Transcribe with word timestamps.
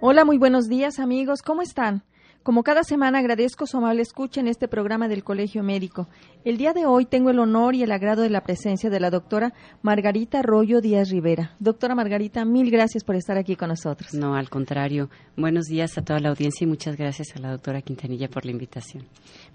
Hola, 0.00 0.24
muy 0.24 0.38
buenos 0.38 0.68
días 0.68 1.00
amigos, 1.00 1.42
¿cómo 1.42 1.60
están? 1.60 2.04
Como 2.42 2.62
cada 2.62 2.82
semana 2.82 3.18
agradezco 3.18 3.66
su 3.66 3.76
amable 3.76 4.00
escucha 4.00 4.40
en 4.40 4.48
este 4.48 4.68
programa 4.68 5.06
del 5.06 5.22
Colegio 5.22 5.62
Médico. 5.62 6.08
El 6.44 6.56
día 6.56 6.72
de 6.72 6.86
hoy 6.86 7.04
tengo 7.04 7.28
el 7.28 7.40
honor 7.40 7.74
y 7.74 7.82
el 7.82 7.92
agrado 7.92 8.22
de 8.22 8.30
la 8.30 8.42
presencia 8.42 8.88
de 8.88 9.00
la 9.00 9.10
doctora 9.10 9.52
Margarita 9.82 10.38
Arroyo 10.38 10.80
Díaz 10.80 11.10
Rivera. 11.10 11.56
Doctora 11.58 11.94
Margarita, 11.94 12.46
mil 12.46 12.70
gracias 12.70 13.04
por 13.04 13.16
estar 13.16 13.36
aquí 13.36 13.54
con 13.54 13.68
nosotros. 13.68 14.14
No, 14.14 14.34
al 14.34 14.48
contrario. 14.48 15.10
Buenos 15.36 15.66
días 15.66 15.98
a 15.98 16.02
toda 16.02 16.20
la 16.20 16.30
audiencia 16.30 16.64
y 16.64 16.68
muchas 16.68 16.96
gracias 16.96 17.36
a 17.36 17.40
la 17.40 17.50
doctora 17.50 17.82
Quintanilla 17.82 18.28
por 18.28 18.46
la 18.46 18.52
invitación. 18.52 19.04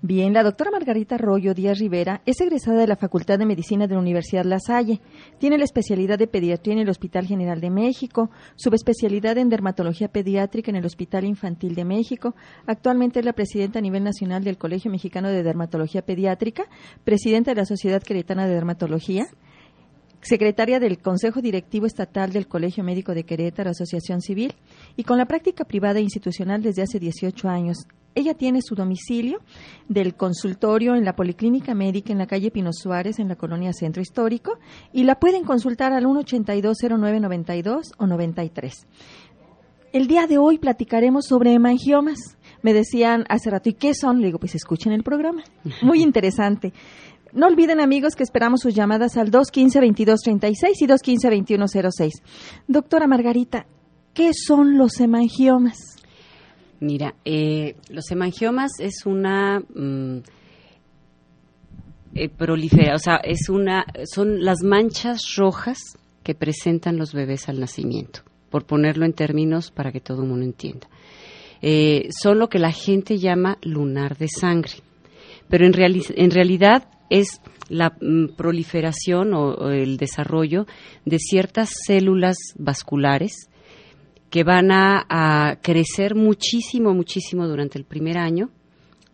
Bien, 0.01 0.33
la 0.33 0.43
doctora 0.43 0.69
Margarita 0.69 1.15
Arroyo 1.15 1.55
Díaz 1.55 1.79
Rivera 1.79 2.21
es 2.25 2.39
egresada 2.41 2.77
de 2.79 2.87
la 2.87 2.97
Facultad 2.97 3.39
de 3.39 3.47
Medicina 3.47 3.87
de 3.87 3.95
la 3.95 4.01
Universidad 4.01 4.45
La 4.45 4.59
Salle. 4.59 5.01
Tiene 5.39 5.57
la 5.57 5.63
especialidad 5.63 6.19
de 6.19 6.27
pediatría 6.27 6.75
en 6.75 6.81
el 6.81 6.89
Hospital 6.89 7.25
General 7.25 7.59
de 7.59 7.71
México, 7.71 8.29
subespecialidad 8.55 9.37
en 9.39 9.49
dermatología 9.49 10.09
pediátrica 10.09 10.69
en 10.69 10.77
el 10.77 10.85
Hospital 10.85 11.23
Infantil 11.23 11.73
de 11.73 11.85
México. 11.85 12.35
Actualmente 12.73 13.19
es 13.19 13.25
la 13.25 13.33
presidenta 13.33 13.77
a 13.77 13.83
nivel 13.83 14.03
nacional 14.03 14.43
del 14.43 14.57
Colegio 14.57 14.89
Mexicano 14.89 15.29
de 15.29 15.43
Dermatología 15.43 16.01
Pediátrica, 16.01 16.63
presidenta 17.03 17.51
de 17.51 17.55
la 17.57 17.67
Sociedad 17.67 18.01
Queretana 18.01 18.47
de 18.47 18.55
Dermatología, 18.55 19.27
secretaria 20.21 20.79
del 20.79 20.97
Consejo 20.97 21.39
Directivo 21.43 21.85
Estatal 21.85 22.33
del 22.33 22.47
Colegio 22.47 22.83
Médico 22.83 23.13
de 23.13 23.25
Querétaro, 23.25 23.69
Asociación 23.69 24.21
Civil, 24.21 24.55
y 24.95 25.03
con 25.03 25.19
la 25.19 25.27
práctica 25.27 25.65
privada 25.65 25.99
e 25.99 26.01
institucional 26.01 26.63
desde 26.63 26.81
hace 26.81 26.97
18 26.97 27.47
años. 27.47 27.77
Ella 28.15 28.33
tiene 28.33 28.63
su 28.63 28.73
domicilio 28.73 29.37
del 29.87 30.15
consultorio 30.15 30.95
en 30.95 31.05
la 31.05 31.15
Policlínica 31.15 31.75
Médica 31.75 32.11
en 32.11 32.17
la 32.17 32.25
calle 32.25 32.49
Pino 32.49 32.73
Suárez, 32.73 33.19
en 33.19 33.27
la 33.27 33.35
colonia 33.35 33.71
Centro 33.71 34.01
Histórico, 34.01 34.57
y 34.91 35.03
la 35.03 35.19
pueden 35.19 35.43
consultar 35.43 35.93
al 35.93 36.05
1820992 36.05 37.91
o 37.99 38.07
93. 38.07 38.87
El 39.93 40.07
día 40.07 40.25
de 40.25 40.39
hoy 40.39 40.57
platicaremos 40.57 41.27
sobre 41.27 41.53
hemangiomas 41.53 42.35
me 42.63 42.73
decían 42.73 43.25
hace 43.29 43.51
rato, 43.51 43.69
¿y 43.69 43.73
qué 43.73 43.93
son? 43.93 44.21
Le 44.21 44.27
digo, 44.27 44.39
pues 44.39 44.55
escuchen 44.55 44.93
el 44.93 45.03
programa. 45.03 45.43
Muy 45.83 46.01
interesante. 46.01 46.73
No 47.33 47.47
olviden, 47.47 47.79
amigos, 47.79 48.15
que 48.15 48.23
esperamos 48.23 48.61
sus 48.61 48.73
llamadas 48.73 49.17
al 49.17 49.31
215-2236 49.31 50.53
y 50.79 50.87
215-2106. 50.87 52.11
Doctora 52.67 53.07
Margarita, 53.07 53.65
¿qué 54.13 54.31
son 54.33 54.77
los 54.77 54.99
hemangiomas? 54.99 55.97
Mira, 56.79 57.15
eh, 57.25 57.75
los 57.89 58.09
hemangiomas 58.11 58.71
es 58.79 59.05
una 59.05 59.59
mm, 59.59 60.17
eh, 62.15 62.29
prolifera, 62.29 62.95
o 62.95 62.99
sea, 62.99 63.15
es 63.17 63.49
una, 63.49 63.85
son 64.05 64.43
las 64.43 64.61
manchas 64.63 65.35
rojas 65.35 65.79
que 66.23 66.35
presentan 66.35 66.97
los 66.97 67.13
bebés 67.13 67.49
al 67.49 67.59
nacimiento, 67.59 68.21
por 68.49 68.65
ponerlo 68.65 69.05
en 69.05 69.13
términos 69.13 69.71
para 69.71 69.91
que 69.91 70.01
todo 70.01 70.21
el 70.21 70.29
mundo 70.29 70.45
entienda 70.45 70.87
eh, 71.65 72.09
son 72.11 72.39
lo 72.39 72.49
que 72.49 72.59
la 72.59 72.73
gente 72.73 73.17
llama 73.17 73.57
lunar 73.61 74.17
de 74.17 74.27
sangre. 74.27 74.73
Pero 75.47 75.65
en, 75.65 75.73
en 76.15 76.31
realidad 76.31 76.89
es 77.09 77.39
la 77.69 77.95
mm, 78.01 78.35
proliferación 78.35 79.33
o, 79.33 79.69
el 79.69 79.95
desarrollo 79.95 80.67
de 81.05 81.19
ciertas 81.19 81.69
células 81.87 82.35
vasculares 82.57 83.49
que 84.29 84.43
van 84.43 84.71
a, 84.71 85.57
crecer 85.61 86.15
muchísimo, 86.15 86.93
muchísimo 86.93 87.47
durante 87.47 87.77
el 87.77 87.85
primer 87.85 88.17
año, 88.17 88.49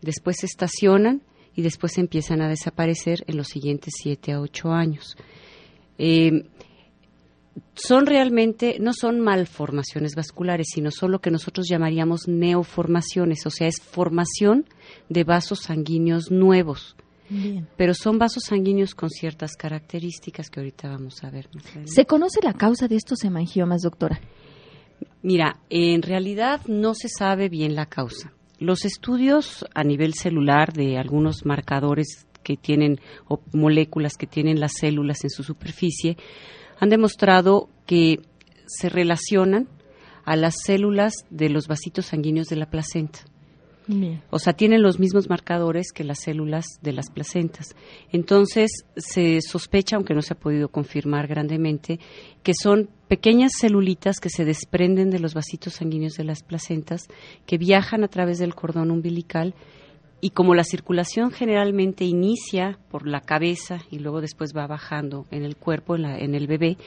después 0.01 0.37
se 0.39 0.47
estacionan 0.47 1.21
y 1.55 1.61
después 1.61 1.99
empiezan 1.99 2.41
a 2.41 2.49
desaparecer 2.49 3.25
en 3.27 3.37
los 3.37 3.47
siguientes 3.47 3.93
siete 4.01 4.31
a 4.31 4.39
ocho 4.39 4.71
años. 4.71 5.17
Eh, 5.99 6.45
son 7.75 8.05
realmente, 8.05 8.77
no 8.79 8.93
son 8.93 9.19
malformaciones 9.19 10.15
vasculares, 10.15 10.67
sino 10.73 10.91
son 10.91 11.11
lo 11.11 11.19
que 11.19 11.31
nosotros 11.31 11.67
llamaríamos 11.69 12.27
neoformaciones, 12.27 13.45
o 13.45 13.49
sea, 13.49 13.67
es 13.67 13.81
formación 13.81 14.65
de 15.09 15.23
vasos 15.23 15.59
sanguíneos 15.59 16.31
nuevos. 16.31 16.95
Pero 17.77 17.93
son 17.93 18.17
vasos 18.17 18.43
sanguíneos 18.47 18.95
con 18.95 19.11
ciertas 19.11 19.51
características 19.55 20.49
que 20.49 20.61
ahorita 20.61 20.89
vamos 20.89 21.23
a 21.23 21.29
ver 21.29 21.47
¿Se 21.85 22.05
conoce 22.05 22.39
la 22.41 22.53
causa 22.53 22.87
de 22.87 22.95
estos 22.95 23.23
hemangiomas, 23.23 23.83
doctora? 23.83 24.19
Mira, 25.21 25.59
en 25.69 26.01
realidad 26.01 26.61
no 26.67 26.95
se 26.95 27.07
sabe 27.07 27.47
bien 27.47 27.75
la 27.75 27.85
causa. 27.85 28.33
Los 28.57 28.83
estudios 28.83 29.63
a 29.75 29.83
nivel 29.83 30.15
celular 30.15 30.73
de 30.73 30.97
algunos 30.97 31.45
marcadores 31.45 32.25
que 32.43 32.57
tienen 32.57 32.99
o 33.27 33.41
moléculas 33.53 34.13
que 34.17 34.25
tienen 34.25 34.59
las 34.59 34.73
células 34.79 35.23
en 35.23 35.29
su 35.29 35.43
superficie 35.43 36.17
han 36.79 36.89
demostrado 36.89 37.69
que 37.85 38.21
se 38.67 38.89
relacionan 38.89 39.67
a 40.25 40.35
las 40.35 40.55
células 40.63 41.13
de 41.29 41.49
los 41.49 41.67
vasitos 41.67 42.07
sanguíneos 42.07 42.47
de 42.47 42.55
la 42.55 42.69
placenta. 42.69 43.19
O 44.29 44.37
sea, 44.37 44.53
tienen 44.53 44.83
los 44.83 44.99
mismos 44.99 45.29
marcadores 45.29 45.91
que 45.91 46.03
las 46.03 46.19
células 46.19 46.65
de 46.83 46.93
las 46.93 47.09
placentas. 47.09 47.75
Entonces, 48.11 48.69
se 48.95 49.41
sospecha, 49.41 49.95
aunque 49.95 50.13
no 50.13 50.21
se 50.21 50.33
ha 50.33 50.39
podido 50.39 50.69
confirmar 50.69 51.27
grandemente, 51.27 51.99
que 52.43 52.53
son 52.53 52.91
pequeñas 53.07 53.53
celulitas 53.59 54.19
que 54.19 54.29
se 54.29 54.45
desprenden 54.45 55.09
de 55.09 55.17
los 55.17 55.33
vasitos 55.33 55.73
sanguíneos 55.73 56.13
de 56.13 56.23
las 56.23 56.43
placentas, 56.43 57.07
que 57.47 57.57
viajan 57.57 58.03
a 58.03 58.09
través 58.09 58.37
del 58.37 58.53
cordón 58.53 58.91
umbilical 58.91 59.55
y 60.21 60.31
como 60.31 60.55
la 60.55 60.63
circulación 60.63 61.31
generalmente 61.31 62.05
inicia 62.05 62.77
por 62.89 63.07
la 63.07 63.21
cabeza 63.21 63.79
y 63.89 63.99
luego 63.99 64.21
después 64.21 64.55
va 64.55 64.67
bajando 64.67 65.25
en 65.31 65.43
el 65.43 65.55
cuerpo, 65.55 65.95
en, 65.95 66.35
el 66.35 66.47
bebé, 66.47 66.77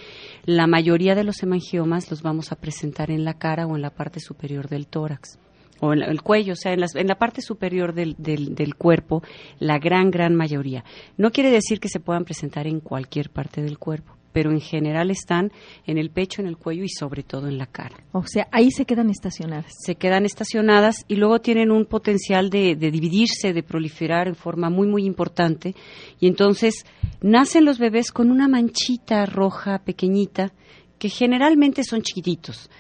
la 0.45 0.67
mayoría 0.67 1.15
de 1.15 1.25
los 1.25 1.43
hemangiomas 1.43 2.11
los 2.11 2.23
vamos 2.23 2.53
a 2.53 2.57
presentar 2.57 3.11
en 3.11 3.25
la 3.25 3.35
cara 3.35 3.67
o 3.67 3.77
en 3.77 3.83
la 3.83 3.91
parte 3.91 4.21
superior 4.21 4.69
del 4.69 4.87
tórax 4.87 5.39
o 5.81 5.93
en 5.93 6.03
el 6.03 6.23
cuello, 6.23 6.53
o 6.53 6.57
sea, 6.57 6.73
en, 6.73 6.85
en 6.95 7.07
la 7.09 7.19
parte 7.19 7.43
superior 7.43 7.93
del, 7.93 8.15
del, 8.17 8.75
cuerpo, 8.77 9.23
la 9.59 9.81
gran, 9.81 10.13
gran 10.13 10.37
mayoría. 10.37 10.85
No 11.17 11.33
quiere 11.33 11.51
decir 11.51 11.81
que 11.81 11.89
se 11.89 11.99
puedan 11.99 12.25
presentar 12.25 12.69
en 12.69 12.79
cualquier 12.79 13.31
parte 13.31 13.63
del 13.63 13.79
cuerpo 13.79 14.15
pero 14.33 14.51
en 14.51 14.61
general 14.61 15.11
están 15.11 15.53
en 15.87 15.99
el 15.99 16.11
pecho, 16.11 16.41
en 16.41 16.49
el 16.49 16.57
cuello 16.57 16.85
y 16.85 16.89
sobre 16.89 17.23
todo 17.23 17.49
en 17.49 17.59
la 17.59 17.67
cara. 17.67 17.97
O 18.13 18.27
sea, 18.27 18.49
ahí 18.51 18.71
se 18.71 18.85
quedan 18.85 19.11
estacionadas. 19.11 19.73
Se 19.85 19.95
quedan 19.97 20.25
estacionadas 20.25 21.05
y 21.09 21.17
luego 21.17 21.41
tienen 21.41 21.71
un 21.71 21.87
potencial 21.87 22.51
de, 22.51 22.75
dividirse, 22.75 23.53
de 23.53 23.63
proliferar 23.63 24.29
en 24.29 24.35
forma 24.35 24.71
muy, 24.71 24.87
muy 24.87 25.05
importante. 25.05 25.75
Y 26.19 26.27
entonces 26.27 26.85
nacen 27.21 27.65
los 27.65 27.79
bebés 27.79 28.11
con 28.11 28.31
una 28.31 28.49
manchita 28.49 29.27
roja 29.27 29.79
pequeñita 29.79 30.53
que 30.99 31.09
generalmente 31.09 31.85
son 31.85 32.03
chiquititos 32.03 32.71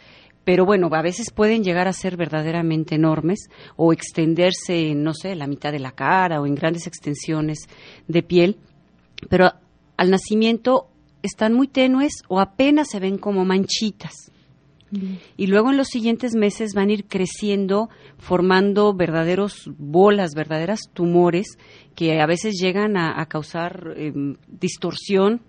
pero 0.44 0.64
bueno, 0.64 0.88
a 0.92 1.02
veces 1.02 1.30
pueden 1.30 1.62
llegar 1.62 1.86
a 1.86 1.92
ser 1.92 2.16
verdaderamente 2.16 2.96
enormes 2.96 3.48
o 3.76 3.92
extenderse 3.92 4.90
en, 4.90 5.04
no 5.04 5.14
sé, 5.14 5.36
la 5.36 5.46
mitad 5.46 5.70
de 5.70 5.78
la 5.78 5.92
cara 5.92 6.40
o 6.40 6.46
en 6.46 6.56
grandes 6.56 6.88
extensiones 6.88 7.68
de 8.08 8.22
piel, 8.24 8.56
pero 9.28 9.52
al 9.96 10.10
nacimiento 10.10 10.88
están 11.22 11.54
muy 11.54 11.68
tenues 11.68 12.22
o 12.28 12.40
apenas 12.40 12.88
se 12.90 13.00
ven 13.00 13.18
como 13.18 13.44
manchitas. 13.44 14.30
Y 15.38 15.46
luego 15.46 15.70
en 15.70 15.78
los 15.78 15.88
siguientes 15.88 16.34
meses 16.34 16.74
van 16.74 16.90
a 16.90 16.92
ir 16.92 17.06
creciendo, 17.06 17.88
formando 18.18 18.92
verdaderos 18.92 19.70
bolas, 19.78 20.34
verdaderas 20.34 20.80
tumores 20.92 21.56
que 21.94 22.20
a 22.20 22.26
veces 22.26 22.56
llegan 22.60 22.98
a, 22.98 23.24
causar 23.24 23.94
em, 23.96 24.36
distorsión 24.48 25.40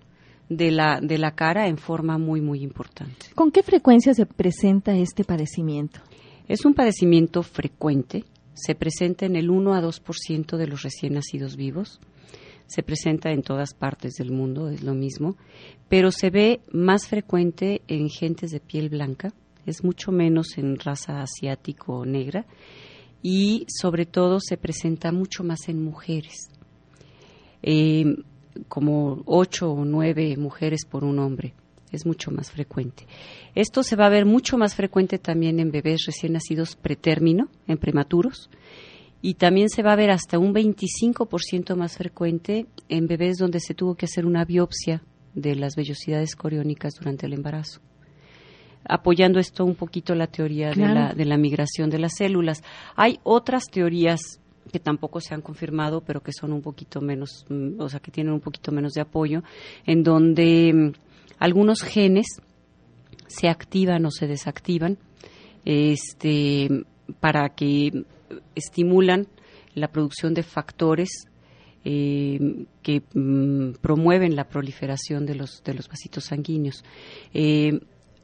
de 0.47 0.72
la, 0.72 1.01
de 1.01 1.17
la 1.17 1.35
cara 1.35 1.67
en 1.67 1.78
forma 1.78 2.17
muy, 2.17 2.40
muy 2.40 2.63
importante. 2.63 3.28
¿Con 3.35 3.51
qué 3.51 3.63
frecuencia 3.63 4.13
se 4.13 4.25
presenta 4.25 4.95
este 4.95 5.25
padecimiento? 5.25 6.00
Es 6.47 6.63
un 6.63 6.73
padecimiento 6.73 7.44
frecuente, 7.44 8.23
se 8.53 8.75
presenta 8.75 9.25
en 9.25 9.35
el 9.35 9.50
1 9.50 9.73
a 9.73 9.81
2% 9.81 10.55
de 10.55 10.67
los 10.67 10.84
recién 10.84 11.16
nacidos 11.16 11.57
vivos 11.57 12.00
se 12.73 12.81
presenta 12.81 13.31
en 13.31 13.44
todas 13.44 13.75
partes 13.75 14.13
del 14.16 14.31
mundo, 14.31 14.69
es 14.69 14.81
lo 14.81 14.95
mismo, 14.95 15.38
pero 15.89 16.09
se 16.09 16.31
ve 16.31 16.61
más 16.72 17.07
frecuente 17.07 17.84
en 17.88 18.09
gentes 18.09 18.50
de 18.50 18.59
piel 18.59 18.89
blanca, 18.89 19.31
es 19.67 19.84
mucho 19.84 20.11
menos 20.11 20.57
en 20.57 20.79
raza 20.79 21.22
asiático 21.22 22.00
o 22.00 22.05
negra 22.05 22.47
y 23.22 23.67
sobre 23.67 24.08
todo 24.08 24.40
se 24.40 24.58
presenta 24.58 25.11
mucho 25.11 25.43
más 25.43 25.70
en 25.70 25.84
mujeres, 25.84 26.49
eh, 27.61 28.05
como 28.67 29.22
ocho 29.28 29.72
o 29.72 29.85
nueve 29.85 30.35
mujeres 30.35 30.84
por 30.90 31.03
un 31.03 31.19
hombre. 31.19 31.53
Es 31.91 32.08
mucho 32.08 32.31
más 32.31 32.49
frecuente. 32.49 33.05
Esto 33.53 33.84
se 33.84 33.96
va 33.96 34.08
a 34.08 34.09
ver 34.09 34.26
mucho 34.26 34.58
más 34.58 34.73
frecuente 34.73 35.19
también 35.19 35.59
en 35.59 35.69
bebés 35.69 36.08
recién 36.08 36.34
nacidos 36.34 36.76
pretérmino, 36.76 37.49
en 37.67 37.78
prematuros, 37.78 38.49
y 39.25 39.35
también 39.35 39.70
se 39.70 39.84
va 39.84 39.93
a 39.93 39.96
ver 39.96 40.11
hasta 40.11 40.37
un 40.37 40.53
25% 40.53 41.78
más 41.78 41.96
frecuente 41.97 42.67
en 42.90 43.08
bebés 43.08 43.37
donde 43.37 43.61
se 43.61 43.73
tuvo 43.73 43.96
que 43.96 44.05
hacer 44.05 44.25
una 44.25 44.43
biopsia 44.43 45.02
de 45.34 45.55
las 45.55 45.78
vellosidades 45.78 46.35
coriónicas 46.35 46.96
durante 46.96 47.25
el 47.25 47.34
embarazo. 47.34 47.79
Apoyando 48.84 49.40
esto 49.40 49.64
un 49.64 49.75
poquito 49.75 50.14
la 50.14 50.28
teoría 50.28 50.72
de, 50.72 50.87
la, 50.87 51.14
de 51.14 51.23
la 51.23 51.37
migración 51.37 51.90
de 51.90 51.99
las 51.99 52.16
células. 52.17 52.64
Hay 52.97 53.22
otras 53.23 53.64
teorías 53.72 54.41
que 54.73 54.79
tampoco 54.79 55.22
se 55.22 55.34
han 55.34 55.41
confirmado, 55.41 56.02
pero 56.02 56.22
que 56.22 56.34
son 56.34 56.52
un 56.52 56.61
poquito 56.61 56.99
menos, 56.99 57.46
mm, 57.47 57.79
o 57.79 57.87
sea, 57.87 58.02
que 58.02 58.11
tienen 58.11 58.34
un 58.34 58.41
poquito 58.41 58.73
menos 58.73 58.91
de 58.91 59.02
apoyo, 59.02 59.41
en 59.85 60.03
donde 60.03 60.73
mm, 60.73 60.91
algunos 61.40 61.81
genes 61.81 62.26
se 63.28 63.47
activan 63.47 64.05
o 64.05 64.11
se 64.11 64.28
desactivan 64.28 64.97
este, 65.64 66.84
para 67.22 67.47
que 67.55 68.03
estimulan 68.56 69.28
la 69.76 69.91
producción 69.91 70.34
de 70.34 70.44
factores 70.44 71.09
eh, 71.85 72.66
que 72.82 73.03
mm, 73.14 73.74
promueven 73.82 74.35
la 74.35 74.47
proliferación 74.47 75.26
de 75.26 75.35
los, 75.35 75.64
de 75.64 75.74
los 75.74 75.90
vasitos 75.90 76.26
sanguíneos. 76.26 76.84
Eh, 77.34 77.80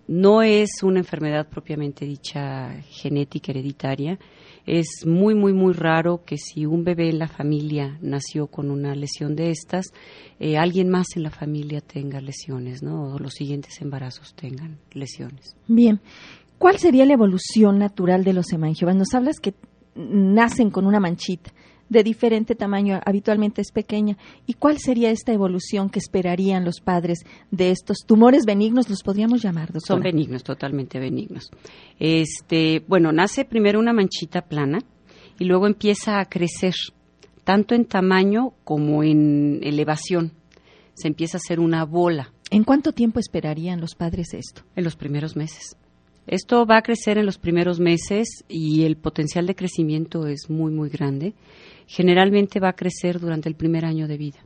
no 0.10 0.42
es 0.42 0.82
una 0.82 1.00
enfermedad 1.00 1.48
propiamente 1.48 2.04
dicha 2.04 2.82
genética 2.90 3.52
hereditaria. 3.52 4.18
Es 4.66 5.06
muy, 5.06 5.36
muy, 5.36 5.54
muy 5.54 5.74
raro 5.74 6.24
que 6.26 6.38
si 6.38 6.66
un 6.66 6.84
bebé 6.84 7.10
en 7.10 7.20
la 7.20 7.28
familia 7.28 8.00
nació 8.02 8.48
con 8.48 8.72
una 8.72 8.96
lesión 8.96 9.36
de 9.36 9.52
estas, 9.52 9.86
eh, 10.40 10.58
alguien 10.58 10.90
más 10.90 11.16
en 11.16 11.24
la 11.24 11.30
familia 11.30 11.82
tenga 11.82 12.22
lesiones, 12.22 12.82
¿no? 12.82 13.14
O 13.14 13.20
los 13.20 13.34
siguientes 13.34 13.82
embarazos 13.82 14.34
tengan 14.34 14.80
lesiones. 14.94 15.56
Bien. 15.68 16.02
¿Cuál 16.58 16.80
sería 16.80 17.06
la 17.06 17.14
evolución 17.14 17.78
natural 17.78 18.24
de 18.24 18.34
los 18.34 18.52
hemangiomas? 18.52 18.96
Nos 18.96 19.14
hablas 19.14 19.40
que 19.40 19.54
nacen 20.00 20.72
con 20.72 20.86
una 20.86 21.00
manchita 21.00 21.51
de 21.90 22.04
diferente 22.04 22.56
tamaño, 22.56 23.00
habitualmente 23.04 23.62
es 23.62 23.72
pequeña. 23.72 24.18
¿Y 24.46 24.54
cuál 24.54 24.78
sería 24.78 25.10
esta 25.10 25.34
evolución 25.34 25.90
que 25.90 26.00
esperarían 26.00 26.63
los 26.63 26.80
padres 26.80 27.25
de 27.51 27.72
estos 27.72 27.98
tumores 28.06 28.46
benignos? 28.46 28.90
¿Los 28.90 29.04
podríamos 29.04 29.42
llamar, 29.42 29.74
doctora? 29.74 29.86
Son 29.86 30.01
benignos, 30.01 30.44
totalmente 30.44 31.00
benignos. 31.00 31.50
Este, 32.00 32.84
bueno, 32.88 33.12
nace 33.12 33.44
primero 33.44 33.80
una 33.80 33.94
manchita 33.94 34.44
plana 34.44 34.80
y 35.40 35.46
luego 35.46 35.68
empieza 35.68 36.19
a 36.19 36.25
crecer, 36.25 36.75
tanto 37.44 37.75
en 37.75 37.86
tamaño 37.86 38.54
como 38.63 39.04
en 39.04 39.60
elevación. 39.63 40.34
Se 40.94 41.07
empieza 41.07 41.38
a 41.38 41.42
hacer 41.44 41.60
una 41.60 41.86
bola. 41.86 42.31
¿En 42.52 42.63
cuánto 42.63 42.94
tiempo 42.94 43.19
esperarían 43.19 43.80
los 43.80 43.95
padres 43.95 44.34
esto? 44.34 44.63
En 44.75 44.84
los 44.84 44.95
primeros 44.95 45.36
meses. 45.36 45.78
Esto 46.30 46.68
va 46.68 46.78
a 46.78 46.84
crecer 46.84 47.18
en 47.18 47.26
los 47.26 47.40
primeros 47.40 47.80
meses 47.80 48.44
y 48.48 48.84
el 48.84 48.98
potencial 48.98 49.48
de 49.48 49.56
crecimiento 49.56 50.28
es 50.28 50.48
muy, 50.48 50.72
muy 50.72 50.88
grande. 50.88 51.34
Generalmente 51.88 52.60
va 52.60 52.70
a 52.70 52.76
crecer 52.76 53.20
durante 53.20 53.50
el 53.50 53.56
primer 53.56 53.84
año 53.84 54.08
de 54.08 54.16
vida. 54.16 54.38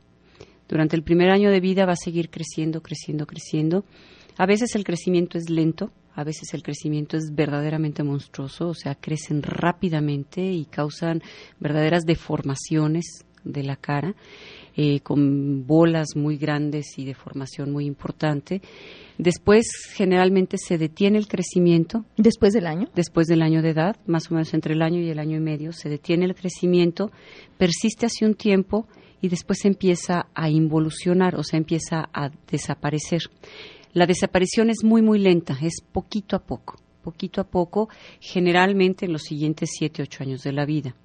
Durante 0.66 0.96
el 0.96 1.02
primer 1.02 1.28
año 1.28 1.50
de 1.50 1.60
vida 1.60 1.84
va 1.84 1.92
a 1.92 1.96
seguir 1.96 2.30
creciendo, 2.30 2.80
creciendo, 2.82 3.26
creciendo. 3.26 3.84
A 4.38 4.46
veces 4.46 4.74
el 4.76 4.82
crecimiento 4.82 5.36
es 5.36 5.50
lento, 5.50 5.92
a 6.14 6.24
veces 6.24 6.54
el 6.54 6.62
crecimiento 6.62 7.18
es 7.18 7.34
verdaderamente 7.34 8.02
monstruoso, 8.02 8.68
o 8.68 8.74
sea, 8.74 8.94
crecen 8.94 9.42
rápidamente 9.42 10.40
y 10.40 10.64
causan 10.64 11.22
verdaderas 11.60 12.04
deformaciones 12.06 13.26
de 13.44 13.62
la 13.62 13.76
cara, 13.76 14.14
eh, 14.74 15.00
con 15.00 15.66
bolas 15.66 16.16
muy 16.16 16.38
grandes 16.38 16.98
y 16.98 17.04
deformación 17.04 17.72
muy 17.72 17.84
importante. 17.84 18.62
Después, 19.18 19.66
generalmente 19.92 20.56
se 20.58 20.76
detiene 20.76 21.18
el 21.18 21.28
crecimiento. 21.28 22.04
¿Después 22.16 22.52
del 22.52 22.66
año? 22.66 22.88
Después 22.94 23.26
del 23.28 23.42
año 23.42 23.62
de 23.62 23.70
edad, 23.70 23.96
más 24.06 24.30
o 24.30 24.34
menos 24.34 24.52
entre 24.54 24.74
el 24.74 24.82
año 24.82 25.00
y 25.00 25.08
el 25.08 25.18
año 25.18 25.36
y 25.36 25.40
medio, 25.40 25.72
se 25.72 25.88
detiene 25.88 26.24
el 26.24 26.34
crecimiento, 26.34 27.12
persiste 27.56 28.06
hace 28.06 28.26
un 28.26 28.34
tiempo 28.34 28.88
y 29.20 29.28
después 29.28 29.64
empieza 29.64 30.26
a 30.34 30.50
involucionar, 30.50 31.36
o 31.36 31.44
sea, 31.44 31.58
empieza 31.58 32.08
a 32.12 32.30
desaparecer. 32.50 33.22
La 33.92 34.06
desaparición 34.06 34.68
es 34.68 34.82
muy, 34.82 35.02
muy 35.02 35.20
lenta, 35.20 35.56
es 35.62 35.80
poquito 35.80 36.34
a 36.34 36.40
poco, 36.40 36.76
poquito 37.02 37.40
a 37.40 37.44
poco, 37.44 37.88
generalmente 38.20 39.06
en 39.06 39.12
los 39.12 39.22
siguientes 39.22 39.70
siete, 39.72 40.02
ocho 40.02 40.24
años 40.24 40.42
de 40.42 40.52
la 40.52 40.66
vida. 40.66 40.96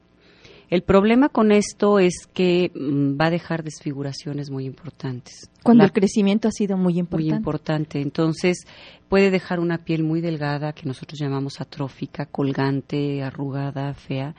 El 0.70 0.84
problema 0.84 1.30
con 1.30 1.52
esto 1.52 1.98
es 1.98 2.28
que 2.32 2.72
mm, 2.76 3.20
va 3.20 3.26
a 3.26 3.32
dejar 3.32 3.64
desfiguraciones 3.64 4.52
muy 4.52 4.66
importantes. 4.66 5.50
Cuando 5.64 5.84
el 5.84 5.92
crecimiento 5.92 6.48
ha 6.48 6.52
sido 6.52 6.78
muy 6.78 7.00
importante. 7.00 7.32
Muy 7.32 7.38
importante. 7.38 8.02
Entonces, 8.02 8.68
puede 9.08 9.32
dejar 9.32 9.60
una 9.60 9.80
piel 9.80 10.04
muy 10.04 10.22
delgada, 10.22 10.74
que 10.74 10.86
nosotros 10.86 11.20
llamamos 11.20 11.60
atrófica, 11.60 12.28
colgante, 12.28 13.24
arrugada, 13.24 13.96
fea. 13.96 14.36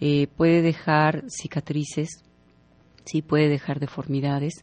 Eh, 0.00 0.28
puede 0.34 0.62
dejar 0.62 1.24
cicatrices, 1.28 2.22
sí, 3.04 3.20
puede 3.20 3.48
dejar 3.48 3.78
deformidades. 3.78 4.54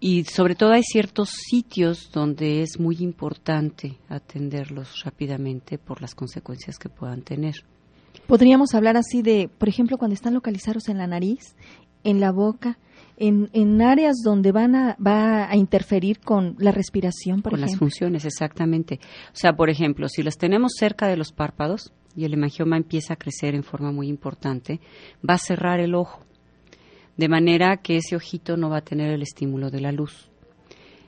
Y 0.00 0.24
sobre 0.24 0.54
todo 0.54 0.72
hay 0.72 0.82
ciertos 0.82 1.30
sitios 1.30 2.10
donde 2.12 2.60
es 2.60 2.78
muy 2.78 2.96
importante 3.00 3.96
atenderlos 4.10 5.02
rápidamente 5.02 5.78
por 5.78 6.02
las 6.02 6.14
consecuencias 6.14 6.78
que 6.78 6.90
puedan 6.90 7.22
tener. 7.22 7.54
Podríamos 8.26 8.74
hablar 8.74 8.96
así 8.96 9.22
de, 9.22 9.48
por 9.58 9.68
ejemplo, 9.68 9.98
cuando 9.98 10.14
están 10.14 10.34
localizados 10.34 10.88
en 10.88 10.98
la 10.98 11.06
nariz, 11.06 11.54
en 12.04 12.20
la 12.20 12.32
boca, 12.32 12.78
en, 13.16 13.48
en 13.52 13.80
áreas 13.82 14.16
donde 14.24 14.52
van 14.52 14.74
a, 14.74 14.96
va 15.04 15.50
a 15.50 15.56
interferir 15.56 16.20
con 16.20 16.56
la 16.58 16.70
respiración, 16.72 17.42
por 17.42 17.52
con 17.52 17.60
ejemplo. 17.60 17.72
las 17.72 17.78
funciones, 17.78 18.24
exactamente. 18.24 19.00
O 19.28 19.36
sea, 19.36 19.54
por 19.54 19.70
ejemplo, 19.70 20.08
si 20.08 20.22
las 20.22 20.36
tenemos 20.36 20.72
cerca 20.78 21.06
de 21.08 21.16
los 21.16 21.32
párpados 21.32 21.92
y 22.14 22.24
el 22.24 22.34
hemangioma 22.34 22.76
empieza 22.76 23.14
a 23.14 23.16
crecer 23.16 23.54
en 23.54 23.62
forma 23.62 23.92
muy 23.92 24.08
importante, 24.08 24.80
va 25.28 25.34
a 25.34 25.38
cerrar 25.38 25.80
el 25.80 25.94
ojo, 25.94 26.20
de 27.16 27.28
manera 27.28 27.78
que 27.78 27.96
ese 27.96 28.16
ojito 28.16 28.56
no 28.56 28.68
va 28.70 28.78
a 28.78 28.84
tener 28.84 29.10
el 29.10 29.22
estímulo 29.22 29.70
de 29.70 29.80
la 29.80 29.92
luz. 29.92 30.30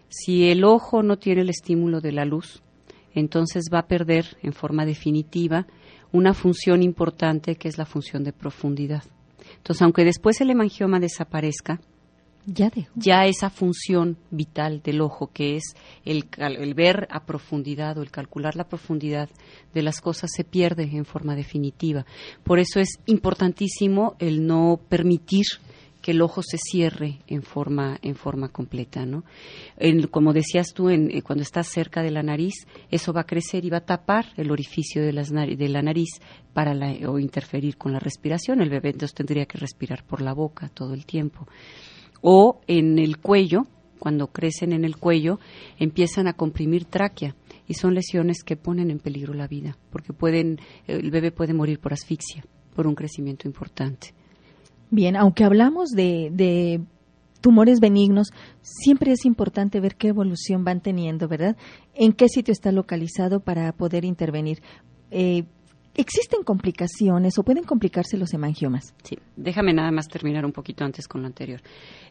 Si 0.09 0.49
el 0.51 0.65
ojo 0.65 1.03
no 1.03 1.19
tiene 1.19 1.43
el 1.43 1.51
estímulo 1.51 2.01
de 2.01 2.13
la 2.13 2.25
luz, 2.25 2.63
entonces 3.15 3.65
va 3.73 3.81
a 3.81 3.87
perder 3.89 4.39
en 4.43 4.53
forma 4.53 4.87
definitiva 4.87 5.67
una 6.13 6.35
función 6.35 6.83
importante 6.83 7.57
que 7.57 7.69
es 7.69 7.79
la 7.79 7.87
función 7.87 8.25
de 8.25 8.33
profundidad. 8.33 9.05
Entonces, 9.57 9.83
aunque 9.83 10.05
después 10.05 10.41
el 10.41 10.51
hemangioma 10.51 11.01
desaparezca, 11.01 11.81
ya, 12.47 12.71
ya 12.95 13.27
esa 13.27 13.51
función 13.51 14.17
vital 14.31 14.81
del 14.83 15.03
ojo, 15.03 15.31
que 15.33 15.57
es 15.57 15.75
el, 16.07 16.25
el, 16.39 16.73
ver 16.73 17.07
a 17.11 17.27
profundidad 17.27 17.99
o 17.99 18.03
el 18.03 18.11
calcular 18.11 18.57
la 18.57 18.67
profundidad 18.67 19.29
de 19.75 19.83
las 19.83 20.01
cosas, 20.01 20.31
se 20.35 20.45
pierde 20.45 20.85
en 20.85 21.05
forma 21.05 21.37
definitiva. 21.37 22.07
Por 22.45 22.59
eso 22.59 22.81
es 22.81 23.01
importantísimo 23.05 24.17
el 24.19 24.47
no 24.47 24.81
permitir 24.89 25.45
que 26.09 26.13
el 26.13 26.23
ojo 26.23 26.41
se 26.43 26.57
cierre 26.57 27.19
en 27.27 27.43
forma 27.43 27.99
en 28.01 28.15
forma 28.15 28.49
completa, 28.49 29.05
¿no? 29.05 29.25
como 30.11 30.33
decías 30.33 30.73
tú, 30.73 30.89
en, 30.89 31.11
eh, 31.11 31.21
cuando 31.21 31.43
está 31.43 31.63
cerca 31.63 32.03
de 32.03 32.11
la 32.11 32.23
nariz, 32.23 32.67
eso 32.91 33.13
va 33.13 33.21
a 33.21 33.27
crecer 33.27 33.67
y 33.67 33.69
va 33.69 33.77
a 33.77 33.85
tapar 33.85 34.33
el 34.39 34.51
orificio 34.51 35.03
de, 35.03 35.13
las 35.13 35.29
de 35.29 35.69
la 35.69 35.83
nariz 35.83 36.09
para 36.55 36.73
o 37.07 37.19
interferir 37.19 37.77
con 37.77 37.93
la 37.93 37.99
respiración. 37.99 38.63
El 38.63 38.71
bebé 38.71 38.89
entonces 38.89 39.15
tendría 39.15 39.45
que 39.45 39.59
respirar 39.59 40.03
por 40.03 40.23
la 40.23 40.33
boca 40.33 40.71
todo 40.71 40.95
el 40.95 41.05
tiempo. 41.05 41.47
O 42.23 42.63
en 42.67 42.99
el 42.99 43.19
cuello, 43.19 43.67
cuando 43.99 44.29
crecen 44.29 44.73
en 44.73 44.87
el 44.87 44.97
cuello, 44.97 45.39
empiezan 45.79 46.27
a 46.27 46.33
comprimir 46.33 46.87
tráquea 46.87 47.37
y 47.67 47.75
son 47.75 47.93
lesiones 47.93 48.45
que 48.45 48.57
ponen 48.57 48.91
en 48.91 48.99
peligro 48.99 49.35
la 49.35 49.47
vida, 49.47 49.77
porque 49.91 50.15
pueden, 50.15 50.59
el 50.87 51.11
bebé 51.11 51.33
puede 51.33 51.53
morir 51.53 51.81
por 51.81 51.93
asfixia, 51.93 52.47
por 52.75 52.87
un 52.87 52.95
crecimiento 52.95 53.47
importante. 53.47 54.15
Bien, 54.91 55.17
aunque 55.17 55.45
hablamos 55.45 55.91
de, 55.91 56.81
tumores 57.41 57.81
benignos, 57.81 58.29
siempre 58.63 59.13
es 59.13 59.25
importante 59.25 59.81
ver 59.81 59.97
qué 59.97 60.09
evolución 60.09 60.65
van 60.65 60.81
teniendo, 60.81 61.29
¿verdad? 61.29 61.57
En 61.95 62.13
qué 62.13 62.29
sitio 62.29 62.53
está 62.53 62.73
localizado 62.73 63.41
para 63.41 63.73
poder 63.73 64.05
intervenir. 64.05 64.61
Eh, 65.11 65.45
¿Existen 65.95 66.45
complicaciones 66.45 67.39
o 67.39 67.43
pueden 67.43 67.65
complicarse 67.65 68.17
los 68.17 68.33
hemangiomas? 68.33 68.95
Sí, 69.03 69.19
déjame 69.37 69.73
nada 69.73 69.91
más 69.91 70.07
terminar 70.07 70.45
un 70.45 70.53
poquito 70.53 70.85
antes 70.85 71.09
con 71.09 71.23
lo 71.23 71.27
anterior. 71.27 71.61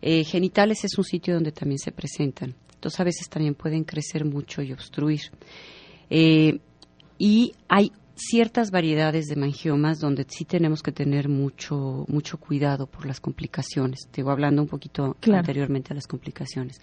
Eh, 0.02 0.26
genitales 0.26 0.84
es 0.84 0.98
un 0.98 1.06
sitio 1.06 1.36
donde 1.36 1.54
también 1.54 1.80
se 1.80 1.94
presentan. 1.94 2.54
Entonces, 2.74 3.00
a 3.00 3.04
veces 3.06 3.30
también 3.30 3.56
pueden 3.56 3.86
crecer 3.86 4.26
mucho 4.26 4.62
y 4.62 4.74
obstruir. 4.74 5.22
Eh, 6.10 6.60
y 7.18 7.54
hay 7.68 7.92
ciertas 8.18 8.72
variedades 8.72 9.28
de 9.28 9.36
mangiomas 9.36 10.00
donde 10.00 10.26
sí 10.28 10.44
tenemos 10.44 10.82
que 10.82 10.92
tener 10.92 11.30
mucho 11.30 12.06
mucho 12.08 12.38
cuidado 12.38 12.88
por 12.88 13.06
las 13.06 13.20
complicaciones. 13.20 14.08
Te 14.12 14.24
voy 14.24 14.34
hablando 14.34 14.62
un 14.62 14.68
poquito 14.68 15.16
anteriormente 15.22 15.94
a 15.94 15.96
las 15.96 16.08
complicaciones. 16.08 16.82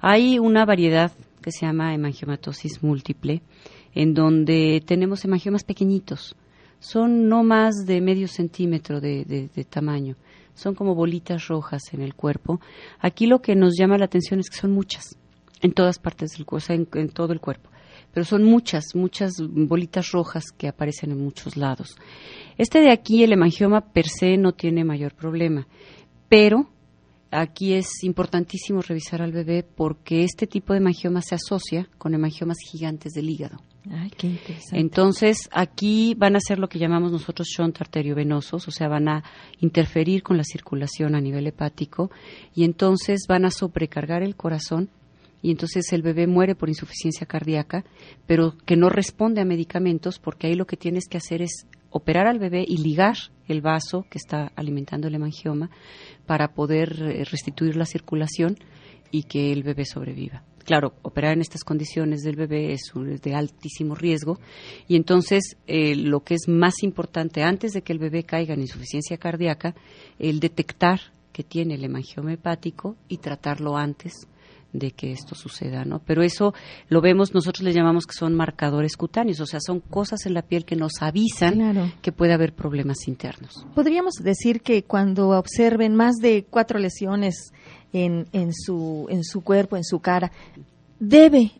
Hay 0.00 0.38
una 0.38 0.64
variedad 0.64 1.12
que 1.42 1.52
se 1.52 1.66
llama 1.66 1.94
hemangiomatosis 1.94 2.82
múltiple, 2.82 3.42
en 3.94 4.14
donde 4.14 4.82
tenemos 4.84 5.24
hemangiomas 5.24 5.64
pequeñitos. 5.64 6.34
Son 6.80 7.28
no 7.28 7.44
más 7.44 7.86
de 7.86 8.00
medio 8.00 8.28
centímetro 8.28 9.00
de, 9.00 9.48
tamaño. 9.68 10.16
Son 10.54 10.74
como 10.74 10.94
bolitas 10.94 11.48
rojas 11.48 11.82
en 11.92 12.00
el 12.00 12.14
cuerpo. 12.14 12.60
Aquí 13.00 13.26
lo 13.26 13.40
que 13.40 13.54
nos 13.54 13.74
llama 13.78 13.98
la 13.98 14.04
atención 14.06 14.40
es 14.40 14.48
que 14.48 14.56
son 14.56 14.72
muchas 14.72 15.16
en 15.60 15.72
todas 15.72 15.98
partes 15.98 16.32
del 16.32 16.46
cuerpo, 16.46 16.72
en 16.72 17.08
todo 17.08 17.32
el 17.32 17.40
cuerpo 17.40 17.70
pero 18.14 18.24
son 18.24 18.44
muchas, 18.44 18.94
muchas 18.94 19.32
bolitas 19.40 20.12
rojas 20.12 20.44
que 20.56 20.68
aparecen 20.68 21.10
en 21.10 21.22
muchos 21.22 21.56
lados. 21.56 21.96
Este 22.56 22.80
de 22.80 22.92
aquí, 22.92 23.24
el 23.24 23.32
hemangioma 23.32 23.92
per 23.92 24.06
se 24.06 24.36
no 24.36 24.52
tiene 24.52 24.84
mayor 24.84 25.14
problema, 25.14 25.66
pero 26.28 26.70
aquí 27.32 27.74
es 27.74 28.04
importantísimo 28.04 28.80
revisar 28.80 29.20
al 29.20 29.32
bebé 29.32 29.64
porque 29.64 30.22
este 30.22 30.46
tipo 30.46 30.72
de 30.72 30.78
hemangioma 30.78 31.20
se 31.20 31.34
asocia 31.34 31.88
con 31.98 32.14
hemangiomas 32.14 32.58
gigantes 32.70 33.12
del 33.12 33.28
hígado. 33.28 33.58
Ay, 33.90 34.10
qué 34.16 34.28
interesante. 34.28 34.78
Entonces, 34.78 35.36
aquí 35.50 36.14
van 36.16 36.36
a 36.36 36.40
ser 36.40 36.58
lo 36.58 36.68
que 36.68 36.78
llamamos 36.78 37.12
nosotros 37.12 37.48
shunt 37.48 37.80
arteriovenosos, 37.80 38.66
o 38.66 38.70
sea, 38.70 38.88
van 38.88 39.08
a 39.08 39.24
interferir 39.60 40.22
con 40.22 40.38
la 40.38 40.44
circulación 40.44 41.14
a 41.14 41.20
nivel 41.20 41.46
hepático 41.46 42.10
y 42.54 42.64
entonces 42.64 43.26
van 43.28 43.44
a 43.44 43.50
sobrecargar 43.50 44.22
el 44.22 44.36
corazón 44.36 44.88
y 45.44 45.50
entonces 45.50 45.92
el 45.92 46.00
bebé 46.00 46.26
muere 46.26 46.54
por 46.54 46.70
insuficiencia 46.70 47.26
cardíaca, 47.26 47.84
pero 48.24 48.56
que 48.64 48.76
no 48.76 48.88
responde 48.88 49.42
a 49.42 49.44
medicamentos 49.44 50.18
porque 50.18 50.46
ahí 50.46 50.54
lo 50.54 50.66
que 50.66 50.78
tienes 50.78 51.04
que 51.06 51.18
hacer 51.18 51.42
es 51.42 51.66
operar 51.90 52.26
al 52.26 52.38
bebé 52.38 52.64
y 52.66 52.78
ligar 52.78 53.16
el 53.46 53.60
vaso 53.60 54.06
que 54.08 54.16
está 54.16 54.52
alimentando 54.56 55.06
el 55.06 55.16
hemangioma 55.16 55.68
para 56.24 56.54
poder 56.54 56.94
eh, 56.98 57.24
restituir 57.30 57.76
la 57.76 57.84
circulación 57.84 58.56
y 59.10 59.24
que 59.24 59.52
el 59.52 59.62
bebé 59.62 59.84
sobreviva. 59.84 60.44
Claro, 60.64 60.94
operar 61.02 61.34
en 61.34 61.42
estas 61.42 61.62
condiciones 61.62 62.22
del 62.22 62.36
bebé 62.36 62.72
es 62.72 62.90
de 62.94 63.34
altísimo 63.34 63.94
riesgo 63.94 64.40
y 64.88 64.96
entonces 64.96 65.58
eh, 65.66 65.94
lo 65.94 66.20
que 66.20 66.36
es 66.36 66.48
más 66.48 66.82
importante 66.82 67.42
antes 67.42 67.74
de 67.74 67.82
que 67.82 67.92
el 67.92 67.98
bebé 67.98 68.24
caiga 68.24 68.54
en 68.54 68.62
insuficiencia 68.62 69.18
cardíaca, 69.18 69.74
el 70.18 70.40
detectar 70.40 71.00
que 71.32 71.44
tiene 71.44 71.74
el 71.74 71.84
hemangioma 71.84 72.32
hepático 72.32 72.96
y 73.08 73.18
tratarlo 73.18 73.76
antes 73.76 74.26
de 74.74 74.90
que 74.90 75.12
esto 75.12 75.34
suceda, 75.34 75.84
¿no? 75.84 76.00
Pero 76.00 76.22
eso 76.22 76.52
lo 76.88 77.00
vemos, 77.00 77.32
nosotros 77.32 77.62
le 77.62 77.72
llamamos 77.72 78.06
que 78.06 78.12
son 78.12 78.34
marcadores 78.34 78.96
cutáneos, 78.96 79.40
o 79.40 79.46
sea, 79.46 79.60
son 79.60 79.80
cosas 79.80 80.26
en 80.26 80.34
la 80.34 80.42
piel 80.42 80.64
que 80.64 80.76
nos 80.76 81.00
avisan 81.00 81.92
que 82.02 82.12
puede 82.12 82.34
haber 82.34 82.52
problemas 82.52 83.08
internos. 83.08 83.64
Podríamos 83.74 84.14
decir 84.14 84.60
que 84.60 84.82
cuando 84.82 85.30
observen 85.30 85.94
más 85.94 86.16
de 86.16 86.44
cuatro 86.50 86.78
lesiones 86.78 87.52
en, 87.92 88.26
en, 88.32 88.52
su, 88.52 89.06
en 89.08 89.24
su 89.24 89.42
cuerpo, 89.42 89.76
en 89.76 89.84
su 89.84 90.00
cara, 90.00 90.32
debe 90.98 91.52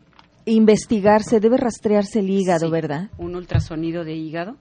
investigarse, 0.45 1.41
debe 1.41 1.57
rastrearse 1.57 2.19
el 2.19 2.29
hígado, 2.29 2.69
¿verdad? 2.69 3.11
Un 3.17 3.37
ultrasonido 3.37 4.05
de 4.05 4.15
hígado 4.15 4.57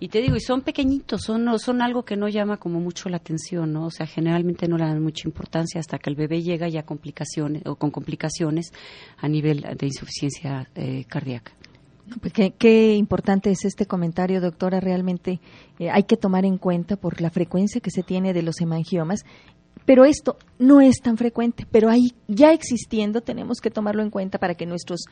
y 0.00 0.08
te 0.08 0.20
digo, 0.20 0.36
y 0.36 0.40
son 0.40 0.62
pequeñitos, 0.62 1.22
son, 1.22 1.58
son 1.58 1.82
algo 1.82 2.04
que 2.04 2.16
no 2.16 2.28
llama 2.28 2.56
como 2.56 2.80
mucho 2.80 3.08
la 3.08 3.18
atención, 3.18 3.72
¿no? 3.72 3.86
O 3.86 3.90
sea, 3.90 4.06
generalmente 4.06 4.66
no 4.68 4.76
le 4.76 4.84
dan 4.84 5.02
mucha 5.02 5.28
importancia 5.28 5.80
hasta 5.80 5.98
que 5.98 6.10
el 6.10 6.16
bebé 6.16 6.42
llega 6.42 6.68
ya 6.68 6.82
complicaciones 6.84 7.62
o 7.66 7.76
con 7.76 7.90
complicaciones 7.90 8.72
a 9.18 9.28
nivel 9.28 9.60
de 9.60 9.86
insuficiencia 9.86 10.68
eh, 10.74 11.04
cardíaca. 11.08 11.52
Pues 12.20 12.32
qué, 12.32 12.94
importante 12.94 13.50
es 13.50 13.64
este 13.64 13.86
comentario, 13.86 14.40
doctora. 14.40 14.80
Realmente 14.80 15.40
eh, 15.78 15.88
hay 15.90 16.02
que 16.02 16.16
tomar 16.16 16.44
en 16.44 16.58
cuenta 16.58 16.96
por 16.96 17.20
la 17.20 17.30
frecuencia 17.30 17.80
que 17.80 17.90
se 17.90 18.02
tiene 18.02 18.32
de 18.32 18.42
los 18.42 18.60
hemangiomas 18.60 19.24
pero 19.84 20.04
esto 20.04 20.36
no 20.58 20.80
es 20.80 20.96
tan 21.02 21.16
frecuente, 21.16 21.66
pero 21.70 21.90
ahí 21.90 22.12
ya 22.28 22.52
existiendo 22.52 23.20
tenemos 23.20 23.58
que 23.60 23.70
tomarlo 23.70 24.02
en 24.02 24.10
cuenta 24.10 24.38
para 24.38 24.54
que 24.54 24.66
nuestros, 24.66 25.04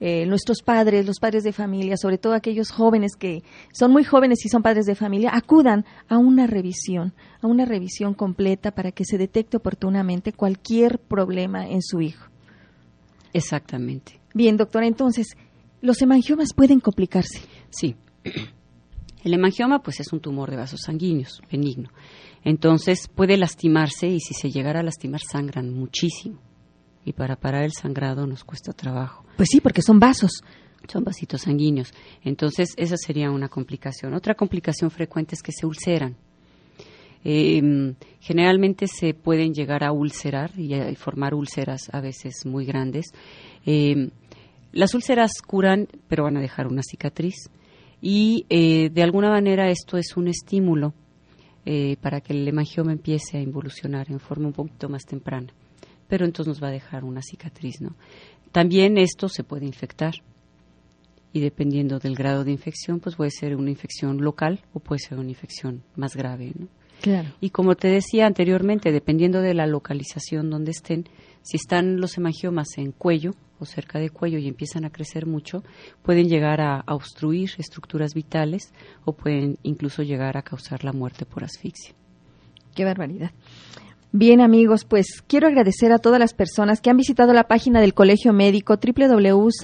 eh, 0.00 0.26
nuestros 0.26 0.62
padres, 0.62 1.06
los 1.06 1.18
padres 1.18 1.44
de 1.44 1.52
familia, 1.52 1.96
sobre 1.96 2.18
todo 2.18 2.34
aquellos 2.34 2.70
jóvenes 2.70 3.16
que 3.16 3.42
son 3.72 3.92
muy 3.92 4.04
jóvenes 4.04 4.44
y 4.44 4.48
son 4.48 4.62
padres 4.62 4.86
de 4.86 4.94
familia, 4.94 5.30
acudan 5.32 5.84
a 6.08 6.18
una 6.18 6.46
revisión, 6.46 7.14
a 7.40 7.46
una 7.46 7.64
revisión 7.64 8.14
completa 8.14 8.72
para 8.72 8.92
que 8.92 9.04
se 9.04 9.18
detecte 9.18 9.56
oportunamente 9.56 10.32
cualquier 10.32 10.98
problema 10.98 11.68
en 11.68 11.82
su 11.82 12.00
hijo. 12.00 12.28
Exactamente. 13.32 14.20
Bien, 14.34 14.56
doctora, 14.56 14.86
entonces, 14.86 15.36
¿los 15.80 16.00
hemangiomas 16.02 16.52
pueden 16.54 16.80
complicarse? 16.80 17.40
Sí. 17.70 17.96
El 19.24 19.34
hemangioma, 19.34 19.82
pues, 19.82 20.00
es 20.00 20.12
un 20.12 20.20
tumor 20.20 20.50
de 20.50 20.56
vasos 20.56 20.80
sanguíneos, 20.84 21.42
benigno. 21.50 21.90
Entonces 22.44 23.08
puede 23.08 23.36
lastimarse 23.36 24.08
y 24.08 24.20
si 24.20 24.34
se 24.34 24.50
llegara 24.50 24.80
a 24.80 24.82
lastimar 24.82 25.20
sangran 25.20 25.72
muchísimo. 25.72 26.38
Y 27.04 27.12
para 27.12 27.36
parar 27.36 27.64
el 27.64 27.72
sangrado 27.72 28.26
nos 28.26 28.44
cuesta 28.44 28.72
trabajo. 28.72 29.24
Pues 29.36 29.48
sí, 29.50 29.60
porque 29.60 29.82
son 29.82 29.98
vasos. 29.98 30.42
Son 30.86 31.04
vasitos 31.04 31.42
sanguíneos. 31.42 31.92
Entonces 32.22 32.74
esa 32.76 32.96
sería 32.96 33.30
una 33.30 33.48
complicación. 33.48 34.14
Otra 34.14 34.34
complicación 34.34 34.90
frecuente 34.90 35.34
es 35.34 35.42
que 35.42 35.52
se 35.52 35.66
ulceran. 35.66 36.16
Em, 37.24 37.94
generalmente 38.20 38.86
se 38.86 39.12
pueden 39.12 39.52
llegar 39.52 39.82
a 39.82 39.92
ulcerar 39.92 40.52
y 40.56 40.74
a 40.74 40.94
formar 40.94 41.34
úlceras 41.34 41.88
a 41.92 42.00
veces 42.00 42.46
muy 42.46 42.64
grandes. 42.64 43.06
Em, 43.66 44.10
las 44.72 44.94
úlceras 44.94 45.32
curan, 45.44 45.88
pero 46.06 46.24
van 46.24 46.36
a 46.36 46.40
dejar 46.40 46.68
una 46.68 46.82
cicatriz. 46.82 47.50
Y 48.00 48.46
eh, 48.48 48.90
de 48.90 49.02
alguna 49.02 49.30
manera 49.30 49.70
esto 49.70 49.98
es 49.98 50.16
un 50.16 50.28
estímulo 50.28 50.94
eh, 51.64 51.96
para 52.00 52.20
que 52.20 52.32
el 52.32 52.46
hemangioma 52.46 52.92
empiece 52.92 53.38
a 53.38 53.40
involucionar 53.40 54.10
en 54.10 54.20
forma 54.20 54.46
un 54.46 54.52
poquito 54.52 54.88
más 54.88 55.04
temprana. 55.04 55.52
Pero 56.08 56.24
entonces 56.24 56.48
nos 56.48 56.62
va 56.62 56.68
a 56.68 56.72
dejar 56.72 57.04
una 57.04 57.22
cicatriz, 57.22 57.80
¿no? 57.80 57.94
También 58.52 58.96
esto 58.96 59.28
se 59.28 59.44
puede 59.44 59.66
infectar 59.66 60.14
y 61.32 61.40
dependiendo 61.40 61.98
del 61.98 62.14
grado 62.14 62.44
de 62.44 62.52
infección, 62.52 63.00
pues 63.00 63.16
puede 63.16 63.30
ser 63.30 63.54
una 63.56 63.70
infección 63.70 64.18
local 64.22 64.60
o 64.72 64.80
puede 64.80 65.00
ser 65.00 65.18
una 65.18 65.28
infección 65.28 65.82
más 65.94 66.16
grave, 66.16 66.52
¿no? 66.58 66.68
Claro. 67.00 67.28
Y 67.40 67.50
como 67.50 67.74
te 67.76 67.88
decía 67.88 68.26
anteriormente, 68.26 68.92
dependiendo 68.92 69.40
de 69.40 69.54
la 69.54 69.66
localización 69.66 70.50
donde 70.50 70.72
estén, 70.72 71.08
si 71.42 71.56
están 71.56 72.00
los 72.00 72.16
hemangiomas 72.16 72.76
en 72.76 72.92
cuello, 72.92 73.34
o 73.60 73.64
cerca 73.64 73.98
de 73.98 74.10
cuello 74.10 74.38
y 74.38 74.46
empiezan 74.48 74.84
a 74.84 74.90
crecer 74.90 75.26
mucho, 75.26 75.64
pueden 76.02 76.28
llegar 76.28 76.60
a, 76.60 76.84
obstruir 76.86 77.50
estructuras 77.58 78.14
vitales 78.14 78.72
o 79.04 79.12
pueden 79.12 79.58
incluso 79.62 80.02
llegar 80.02 80.36
a 80.36 80.42
causar 80.42 80.84
la 80.84 80.92
muerte 80.92 81.24
por 81.26 81.42
asfixia. 81.44 81.94
Qué 82.74 82.84
barbaridad. 82.84 83.30
Bien 84.10 84.40
amigos, 84.40 84.84
pues 84.84 85.22
quiero 85.26 85.48
agradecer 85.48 85.92
a 85.92 85.98
todas 85.98 86.18
las 86.18 86.32
personas 86.32 86.80
que 86.80 86.88
han 86.88 86.96
visitado 86.96 87.34
la 87.34 87.46
página 87.46 87.80
del 87.80 87.94
Colegio 87.94 88.32
Médico 88.32 88.78
www.cmqro.org 88.78 89.58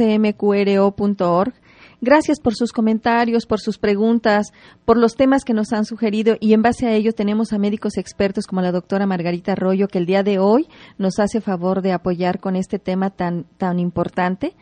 Gracias 2.01 2.41
por 2.41 2.55
sus 2.55 2.73
comentarios, 2.73 3.47
por 3.47 3.61
sus 3.61 3.79
preguntas, 3.79 4.53
por 4.85 4.97
los 4.97 5.15
temas 5.15 5.45
que 5.45 5.55
nos 5.55 5.73
han 5.73 5.85
sugerido 5.85 6.37
y 6.41 6.53
en 6.53 6.63
base 6.63 6.87
a 6.87 6.93
ello 6.93 7.13
tenemos 7.13 7.53
a 7.53 7.59
médicos 7.59 7.97
expertos 7.97 8.47
como 8.47 8.61
la 8.61 8.73
doctora 8.73 9.07
Margarita 9.07 9.53
Arroyo 9.53 9.89
que 9.89 9.99
el 9.99 10.07
día 10.07 10.23
de 10.23 10.39
hoy 10.39 10.69
nos 10.99 11.19
hace 11.19 11.41
favor 11.41 11.83
de 11.83 11.93
apoyar 11.93 12.41
con 12.41 12.57
este 12.57 12.79
tema 12.79 13.11
tan, 13.11 13.45
tan 13.59 13.79
importante 13.79 14.55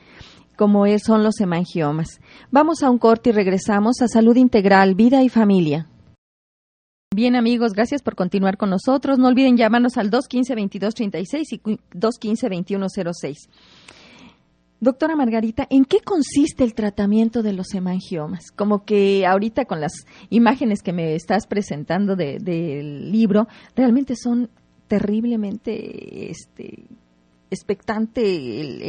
como 0.56 0.84
son 0.98 1.22
los 1.22 1.40
hemangiomas. 1.40 2.20
Vamos 2.50 2.82
a 2.82 2.90
un 2.90 2.98
corte 2.98 3.30
y 3.30 3.32
regresamos 3.32 4.00
a 4.00 4.08
Salud 4.08 4.36
Integral, 4.36 4.94
Vida 4.94 5.22
y 5.22 5.28
Familia. 5.28 5.88
Bien 7.14 7.36
amigos, 7.36 7.72
gracias 7.72 8.02
por 8.02 8.14
continuar 8.14 8.56
con 8.56 8.70
nosotros. 8.70 9.18
No 9.18 9.28
olviden 9.28 9.56
llamarnos 9.56 9.98
al 9.98 10.10
215-2236 10.10 11.42
y 11.50 11.58
215-2106. 11.98 13.48
Doctora 14.82 15.14
Margarita, 15.14 15.68
¿en 15.70 15.84
qué 15.84 16.00
consiste 16.00 16.64
el 16.64 16.74
tratamiento 16.74 17.44
de 17.44 17.52
los 17.52 17.72
hemangiomas? 17.72 18.50
Como 18.50 18.84
que 18.84 19.24
ahorita 19.24 19.64
con 19.64 19.80
las 19.80 19.92
imágenes 20.28 20.82
que 20.82 20.92
me 20.92 21.14
estás 21.14 21.46
presentando 21.46 22.16
del 22.16 23.12
libro, 23.12 23.46
realmente 23.76 24.16
son 24.16 24.50
terriblemente 24.88 26.32
este, 26.32 26.82
expectante 27.48 28.22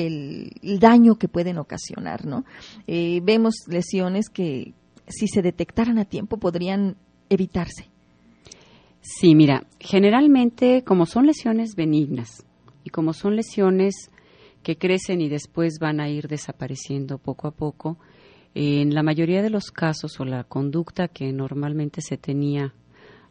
el, 0.08 0.80
daño 0.80 1.20
que 1.20 1.28
pueden 1.28 1.60
ocasionar, 1.60 2.26
¿no? 2.26 2.44
Eh, 2.88 3.22
vemos 3.22 3.54
lesiones 3.68 4.30
que 4.30 4.74
si 5.08 5.28
se 5.28 5.44
detectaran 5.44 6.00
a 6.00 6.06
tiempo 6.06 6.38
podrían 6.38 6.96
evitarse. 7.30 7.86
Sí, 9.02 9.36
mira, 9.36 9.68
generalmente 9.80 10.84
como 10.84 11.06
son 11.06 11.28
lesiones 11.28 11.76
benignas 11.76 12.44
y 12.84 12.90
como 12.90 13.14
son 13.14 13.36
lesiones 13.36 14.10
que 14.64 14.78
crecen 14.78 15.22
y 15.22 15.30
después 15.30 15.78
van 15.80 16.00
a 16.00 16.10
ir 16.10 16.28
desapareciendo 16.28 17.20
poco 17.20 17.48
a 17.48 17.52
poco. 17.52 18.00
En 18.56 18.94
la 18.94 19.04
mayoría 19.04 19.42
de 19.42 19.50
los 19.50 19.72
casos 19.72 20.20
o 20.20 20.26
la 20.26 20.44
conducta 20.44 21.08
que 21.08 21.32
normalmente 21.32 22.02
se 22.02 22.18
tenía 22.18 22.74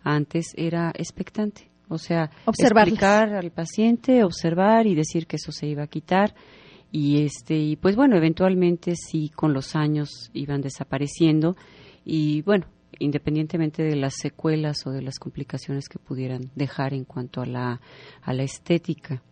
antes 0.05 0.47
era 0.57 0.93
expectante, 0.97 1.71
o 1.89 1.99
sea, 1.99 2.31
explicar 2.47 3.35
al 3.35 3.51
paciente, 3.51 4.25
observar 4.25 4.87
y 4.87 4.95
decir 4.95 5.27
que 5.27 5.37
eso 5.37 5.53
se 5.53 5.67
iba 5.67 5.85
a 5.85 5.89
quitar. 5.89 6.35
Y 6.91 7.23
este 7.23 7.57
y 7.57 7.77
pues 7.77 7.97
bueno, 7.97 8.17
eventualmente 8.17 8.95
sí 8.97 9.31
con 9.31 9.55
los 9.55 9.75
años 9.77 10.31
iban 10.35 10.61
desapareciendo. 10.61 11.57
Y 12.05 12.43
bueno, 12.43 12.67
independientemente 12.99 13.83
de 13.83 13.97
las 13.97 14.15
secuelas 14.21 14.87
o 14.87 14.91
de 14.91 15.03
las 15.03 15.19
complicaciones 15.19 15.89
que 15.89 15.99
pudieran 15.99 16.51
dejar 16.55 16.95
en 16.95 17.05
cuanto 17.05 17.41
a 17.41 17.47
la 17.47 17.81
a 18.23 18.35
la 18.35 18.43
estética 18.43 19.23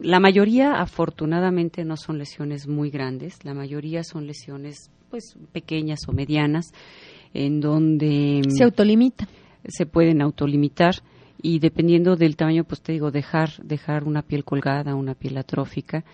la 0.00 0.20
mayoría, 0.20 0.80
afortunadamente, 0.80 1.84
no 1.84 1.96
son 1.96 2.18
lesiones 2.18 2.66
muy 2.66 2.90
grandes. 2.90 3.44
La 3.44 3.54
mayoría 3.54 4.02
son 4.02 4.26
lesiones, 4.26 4.90
pues, 5.10 5.36
pequeñas 5.52 6.00
o 6.08 6.12
medianas, 6.12 6.72
en 7.34 7.60
donde 7.60 8.42
se 8.48 8.64
autolimitan. 8.64 9.28
Se 9.68 9.86
pueden 9.86 10.22
autolimitar 10.22 10.96
y 11.42 11.58
dependiendo 11.58 12.16
del 12.16 12.36
tamaño, 12.36 12.64
pues 12.64 12.80
te 12.80 12.92
digo, 12.92 13.10
dejar 13.10 13.50
dejar 13.62 14.04
una 14.04 14.22
piel 14.22 14.44
colgada, 14.44 14.94
una 14.94 15.14
piel 15.14 15.36
atrófica. 15.36 16.04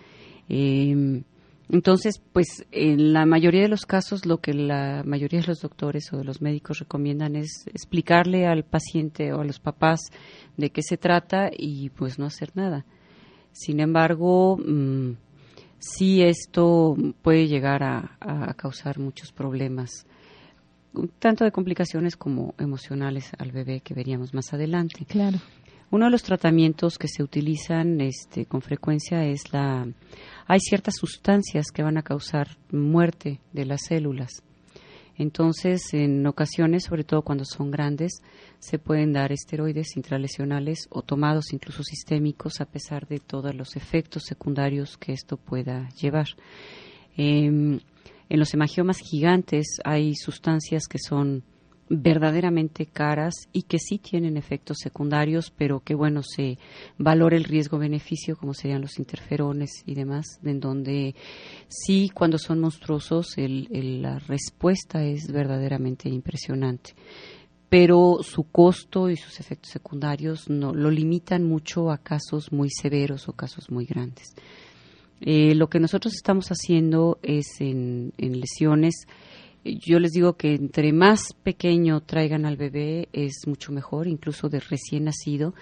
Em, 0.49 1.23
entonces, 1.69 2.21
pues 2.33 2.65
en 2.71 3.13
la 3.13 3.25
mayoría 3.25 3.61
de 3.61 3.67
los 3.69 3.85
casos 3.85 4.25
lo 4.25 4.39
que 4.39 4.53
la 4.53 5.01
mayoría 5.05 5.39
de 5.39 5.47
los 5.47 5.61
doctores 5.61 6.11
o 6.11 6.17
de 6.17 6.23
los 6.23 6.41
médicos 6.41 6.79
recomiendan 6.79 7.35
es 7.35 7.65
explicarle 7.67 8.45
al 8.45 8.63
paciente 8.63 9.33
o 9.33 9.41
a 9.41 9.45
los 9.45 9.59
papás 9.59 10.01
de 10.57 10.69
qué 10.71 10.81
se 10.83 10.97
trata 10.97 11.49
y 11.55 11.89
pues 11.89 12.19
no 12.19 12.25
hacer 12.25 12.51
nada. 12.55 12.85
Sin 13.53 13.79
embargo, 13.79 14.57
mm, 14.57 15.11
sí 15.79 16.21
esto 16.21 16.97
puede 17.21 17.47
llegar 17.47 17.83
a, 17.83 18.53
causar 18.57 18.99
muchos 18.99 19.31
problemas, 19.31 20.05
tanto 21.19 21.43
de 21.43 21.51
complicaciones 21.51 22.15
como 22.15 22.53
emocionales 22.57 23.31
al 23.37 23.51
bebé 23.51 23.81
que 23.81 23.93
veríamos 23.93 24.33
más 24.33 24.53
adelante. 24.53 25.05
Claro. 25.05 25.39
Uno 25.91 26.05
de 26.05 26.11
los 26.11 26.23
tratamientos 26.23 26.97
que 26.97 27.07
se 27.07 27.21
utilizan 27.21 28.01
este, 28.01 28.45
con 28.45 28.61
frecuencia 28.61 29.25
es 29.25 29.53
la... 29.53 29.87
Hay 30.47 30.59
ciertas 30.59 30.95
sustancias 30.95 31.67
que 31.71 31.83
van 31.83 31.97
a 31.97 32.03
causar 32.03 32.57
muerte 32.71 33.39
de 33.51 33.65
las 33.65 33.81
células. 33.87 34.43
Entonces, 35.17 35.93
en 35.93 36.25
ocasiones, 36.25 36.85
sobre 36.85 37.03
todo 37.03 37.21
cuando 37.21 37.45
son 37.45 37.69
grandes, 37.69 38.21
se 38.59 38.79
pueden 38.79 39.13
dar 39.13 39.31
esteroides 39.31 39.95
intralesionales 39.95 40.87
o 40.89 41.01
tomados 41.01 41.53
incluso 41.53 41.83
sistémicos 41.83 42.61
a 42.61 42.65
pesar 42.65 43.07
de 43.07 43.19
todos 43.19 43.53
los 43.53 43.75
efectos 43.75 44.23
secundarios 44.23 44.97
que 44.97 45.13
esto 45.13 45.37
pueda 45.37 45.89
llevar. 45.89 46.27
Em, 47.15 47.79
en 48.29 48.39
los 48.39 48.53
hemangiomas 48.53 48.97
gigantes 48.97 49.77
hay 49.83 50.15
sustancias 50.15 50.87
que 50.87 50.97
son 50.97 51.43
verdaderamente 51.95 52.87
caras 52.87 53.35
y 53.51 53.63
que 53.63 53.77
sí 53.77 53.99
tienen 53.99 54.35
efectos 54.35 54.77
secundarios, 54.81 55.51
pero 55.55 55.81
que 55.81 55.93
bueno, 55.93 56.21
se 56.23 56.57
valora 56.97 57.37
el 57.37 57.43
riesgo-beneficio, 57.43 58.35
como 58.35 58.53
serían 58.53 58.81
los 58.81 58.97
interferones 58.97 59.83
y 59.85 59.93
demás, 59.93 60.39
en 60.43 60.59
donde 60.59 61.15
sí, 61.67 62.09
cuando 62.13 62.37
son 62.37 62.59
monstruosos, 62.59 63.35
la 63.37 64.19
respuesta 64.19 65.03
es 65.03 65.31
verdaderamente 65.31 66.09
impresionante. 66.09 66.95
Pero 67.69 68.19
su 68.21 68.43
costo 68.43 69.09
y 69.09 69.17
sus 69.17 69.39
efectos 69.39 69.71
secundarios 69.71 70.49
no, 70.49 70.73
lo 70.73 70.91
limitan 70.91 71.43
mucho 71.43 71.91
a 71.91 71.97
casos 71.97 72.51
muy 72.51 72.69
severos 72.69 73.27
o 73.27 73.33
casos 73.33 73.71
muy 73.71 73.85
grandes. 73.85 74.35
Eh, 75.21 75.55
lo 75.55 75.69
que 75.69 75.79
nosotros 75.79 76.13
estamos 76.13 76.49
haciendo 76.49 77.17
es 77.23 77.61
en 77.61 78.13
lesiones 78.17 79.05
yo 79.63 79.99
les 79.99 80.11
digo 80.11 80.33
que 80.33 80.55
entre 80.55 80.91
más 80.91 81.33
pequeño 81.43 82.01
traigan 82.01 82.45
al 82.45 82.57
bebé 82.57 83.09
es 83.13 83.43
mucho 83.47 83.71
mejor, 83.71 84.07
incluso 84.07 84.49
de 84.49 84.59
recién 84.59 85.05
nacido. 85.05 85.53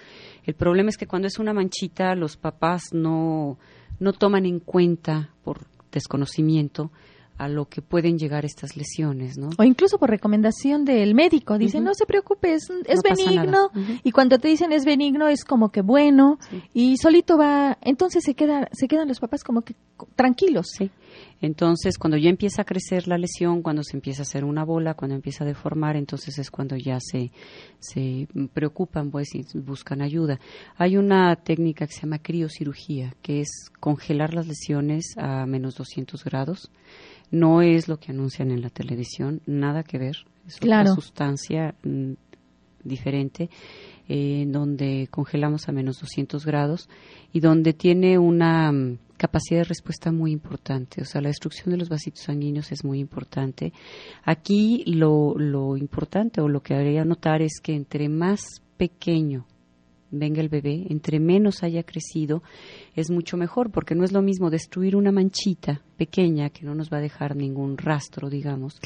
El 0.44 0.54
problema 0.54 0.90
es 0.90 0.96
que 0.96 1.06
cuando 1.06 1.28
es 1.28 1.38
una 1.38 1.52
manchita 1.52 2.14
los 2.14 2.36
papás 2.36 2.92
no, 2.92 3.58
no 4.00 4.12
toman 4.12 4.46
en 4.46 4.60
cuenta 4.60 5.30
por 5.44 5.66
desconocimiento 5.92 6.90
a 7.38 7.48
lo 7.48 7.64
que 7.66 7.82
pueden 7.82 8.18
llegar 8.18 8.44
estas 8.44 8.76
lesiones, 8.76 9.36
¿no? 9.38 9.50
O 9.58 9.64
incluso 9.64 9.98
por 9.98 10.10
recomendación 10.10 10.84
del 10.84 11.14
médico, 11.14 11.58
dicen, 11.58 11.82
no 11.82 11.94
se 11.94 12.06
preocupe, 12.06 12.54
es, 12.54 12.68
benigno, 13.02 13.70
y 14.04 14.12
cuando 14.12 14.38
te 14.38 14.48
dicen 14.48 14.70
es 14.72 14.84
benigno 14.84 15.28
es 15.28 15.44
como 15.44 15.70
que 15.70 15.82
bueno, 15.82 16.38
y 16.72 16.96
solito 16.98 17.36
va, 17.38 17.78
entonces 17.80 18.22
se, 18.22 18.34
queda, 18.34 18.68
se 18.72 18.86
quedan 18.86 19.08
los 19.08 19.18
papás 19.18 19.42
como 19.42 19.62
que 19.62 19.74
tranquilos. 20.14 20.68
Sí. 20.76 20.90
Entonces, 21.40 21.98
cuando 21.98 22.16
ya 22.16 22.30
empieza 22.30 22.62
a 22.62 22.64
crecer 22.64 23.08
la 23.08 23.18
lesión, 23.18 23.62
cuando 23.62 23.82
se 23.82 23.96
empieza 23.96 24.22
a 24.22 24.24
hacer 24.24 24.44
una 24.44 24.64
bola, 24.64 24.94
cuando 24.94 25.14
empieza 25.14 25.44
a 25.44 25.46
deformar, 25.46 25.96
entonces 25.96 26.38
es 26.38 26.50
cuando 26.50 26.76
ya 26.76 26.98
se, 27.00 27.32
se 27.78 28.28
preocupan 28.52 29.10
pues, 29.10 29.34
y 29.34 29.44
buscan 29.58 30.02
ayuda. 30.02 30.38
Hay 30.76 30.96
una 30.96 31.34
técnica 31.36 31.86
que 31.86 31.92
se 31.92 32.02
llama 32.02 32.18
criocirugía, 32.18 33.14
que 33.22 33.40
es 33.40 33.70
congelar 33.80 34.34
las 34.34 34.46
lesiones 34.46 35.14
a 35.16 35.46
menos 35.46 35.74
200 35.76 36.22
grados. 36.24 36.70
No 37.30 37.62
es 37.62 37.88
lo 37.88 37.98
que 37.98 38.12
anuncian 38.12 38.50
en 38.50 38.62
la 38.62 38.70
televisión, 38.70 39.40
nada 39.46 39.82
que 39.82 39.98
ver. 39.98 40.16
Es 40.46 40.60
una 40.62 40.86
sustancia 40.86 41.74
mm, 41.82 42.12
diferente 42.84 43.48
en 44.08 44.52
donde 44.52 45.08
congelamos 45.10 45.68
a 45.68 45.72
menos 45.72 46.00
200 46.00 46.44
grados 46.44 46.88
y 47.32 47.40
donde 47.40 47.72
tiene 47.72 48.18
una 48.18 48.72
mm, 48.72 48.98
capacidad 49.16 49.60
de 49.60 49.64
respuesta 49.64 50.10
muy 50.10 50.32
importante. 50.32 51.02
O 51.02 51.04
sea, 51.04 51.20
la 51.20 51.28
destrucción 51.28 51.70
de 51.70 51.78
los 51.78 51.88
vasitos 51.88 52.22
sanguíneos 52.24 52.72
es 52.72 52.84
muy 52.84 52.98
importante. 52.98 53.72
Aquí 54.24 54.84
lo, 54.86 55.34
lo 55.36 55.76
importante 55.76 56.40
o 56.40 56.48
lo 56.48 56.60
que 56.60 56.74
habría 56.74 57.04
notar 57.04 57.42
es 57.42 57.60
que 57.62 57.74
entre 57.74 58.08
más 58.08 58.62
pequeño 58.76 59.46
venga 60.12 60.40
el 60.40 60.48
bebé, 60.48 60.86
entre 60.90 61.18
menos 61.18 61.62
haya 61.62 61.82
crecido, 61.82 62.42
es 62.94 63.10
mucho 63.10 63.36
mejor, 63.36 63.70
porque 63.70 63.94
no 63.94 64.04
es 64.04 64.12
lo 64.12 64.22
mismo 64.22 64.50
destruir 64.50 64.94
una 64.94 65.10
manchita 65.10 65.80
pequeña 65.96 66.50
que 66.50 66.64
no 66.64 66.74
nos 66.74 66.92
va 66.92 66.98
a 66.98 67.00
dejar 67.00 67.34
ningún 67.34 67.78
rastro, 67.78 68.28
digamos, 68.28 68.78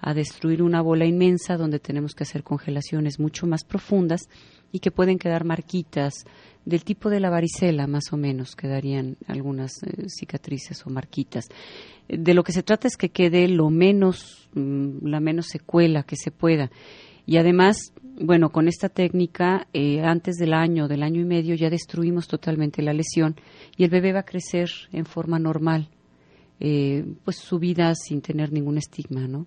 a 0.00 0.14
destruir 0.14 0.62
una 0.62 0.82
bola 0.82 1.06
inmensa 1.06 1.56
donde 1.56 1.80
tenemos 1.80 2.14
que 2.14 2.24
hacer 2.24 2.42
congelaciones 2.44 3.18
mucho 3.18 3.46
más 3.46 3.64
profundas 3.64 4.28
y 4.74 4.80
que 4.80 4.90
pueden 4.90 5.20
quedar 5.20 5.44
marquitas 5.44 6.24
del 6.64 6.82
tipo 6.82 7.08
de 7.08 7.20
la 7.20 7.30
varicela, 7.30 7.86
más 7.86 8.12
o 8.12 8.16
menos, 8.16 8.56
quedarían 8.56 9.16
algunas 9.28 9.70
eh, 9.84 10.08
cicatrices 10.08 10.84
o 10.84 10.90
marquitas. 10.90 11.44
De 12.08 12.34
lo 12.34 12.42
que 12.42 12.50
se 12.50 12.64
trata 12.64 12.88
es 12.88 12.96
que 12.96 13.10
quede 13.10 13.46
lo 13.46 13.70
menos, 13.70 14.48
mm, 14.54 15.06
la 15.06 15.20
menos 15.20 15.46
secuela 15.46 16.02
que 16.02 16.16
se 16.16 16.32
pueda. 16.32 16.72
Y 17.24 17.36
además, 17.36 17.92
bueno, 18.20 18.50
con 18.50 18.66
esta 18.66 18.88
técnica, 18.88 19.68
eh, 19.72 20.00
antes 20.00 20.34
del 20.38 20.52
año, 20.52 20.88
del 20.88 21.04
año 21.04 21.20
y 21.20 21.24
medio, 21.24 21.54
ya 21.54 21.70
destruimos 21.70 22.26
totalmente 22.26 22.82
la 22.82 22.92
lesión 22.92 23.36
y 23.76 23.84
el 23.84 23.90
bebé 23.90 24.12
va 24.12 24.20
a 24.20 24.24
crecer 24.24 24.70
en 24.90 25.06
forma 25.06 25.38
normal, 25.38 25.88
eh, 26.58 27.04
pues 27.24 27.36
su 27.36 27.60
vida 27.60 27.94
sin 27.94 28.22
tener 28.22 28.52
ningún 28.52 28.78
estigma, 28.78 29.28
¿no? 29.28 29.46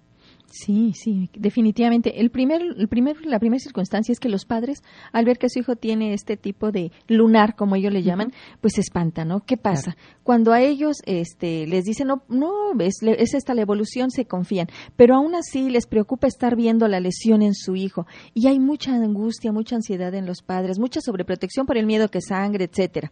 Sí, 0.50 0.94
sí, 0.96 1.30
definitivamente. 1.34 2.22
El 2.22 2.32
primer, 2.32 2.62
el 2.62 2.88
primer, 2.88 3.26
la 3.26 3.38
primera 3.38 3.60
circunstancia 3.60 4.14
es 4.14 4.20
que 4.20 4.30
los 4.30 4.46
padres, 4.46 4.82
al 5.12 5.26
ver 5.26 5.38
que 5.38 5.50
su 5.50 5.60
hijo 5.60 5.76
tiene 5.76 6.14
este 6.14 6.38
tipo 6.38 6.72
de 6.72 6.92
lunar, 7.08 7.56
como 7.56 7.76
ellos 7.76 7.92
le 7.92 8.02
llaman, 8.02 8.32
pues 8.62 8.74
se 8.76 8.82
espantan, 8.82 9.28
¿no? 9.28 9.42
¿Qué 9.42 9.58
pasa? 9.58 9.98
Cuando 10.24 10.54
a 10.54 10.62
ellos 10.62 10.98
este, 11.06 11.68
les 11.68 11.84
dicen, 11.84 12.08
no, 12.08 12.24
no, 12.30 12.72
es, 12.80 12.96
es 13.02 13.34
esta 13.34 13.54
la 13.54 13.62
evolución, 13.62 14.10
se 14.10 14.26
confían, 14.26 14.68
pero 14.96 15.16
aún 15.16 15.36
así 15.36 15.70
les 15.70 15.86
preocupa 15.86 16.28
estar 16.28 16.56
viendo 16.56 16.88
la 16.88 17.02
lesión 17.02 17.42
en 17.42 17.54
su 17.54 17.76
hijo. 17.76 18.08
Y 18.34 18.48
hay 18.48 18.60
mucha 18.60 18.94
angustia, 18.94 19.52
mucha 19.52 19.76
ansiedad 19.76 20.14
en 20.16 20.26
los 20.26 20.42
padres, 20.42 20.80
mucha 20.80 21.02
sobreprotección 21.02 21.66
por 21.66 21.78
el 21.78 21.86
miedo 21.86 22.08
que 22.10 22.22
sangre, 22.22 22.66
etcétera. 22.66 23.12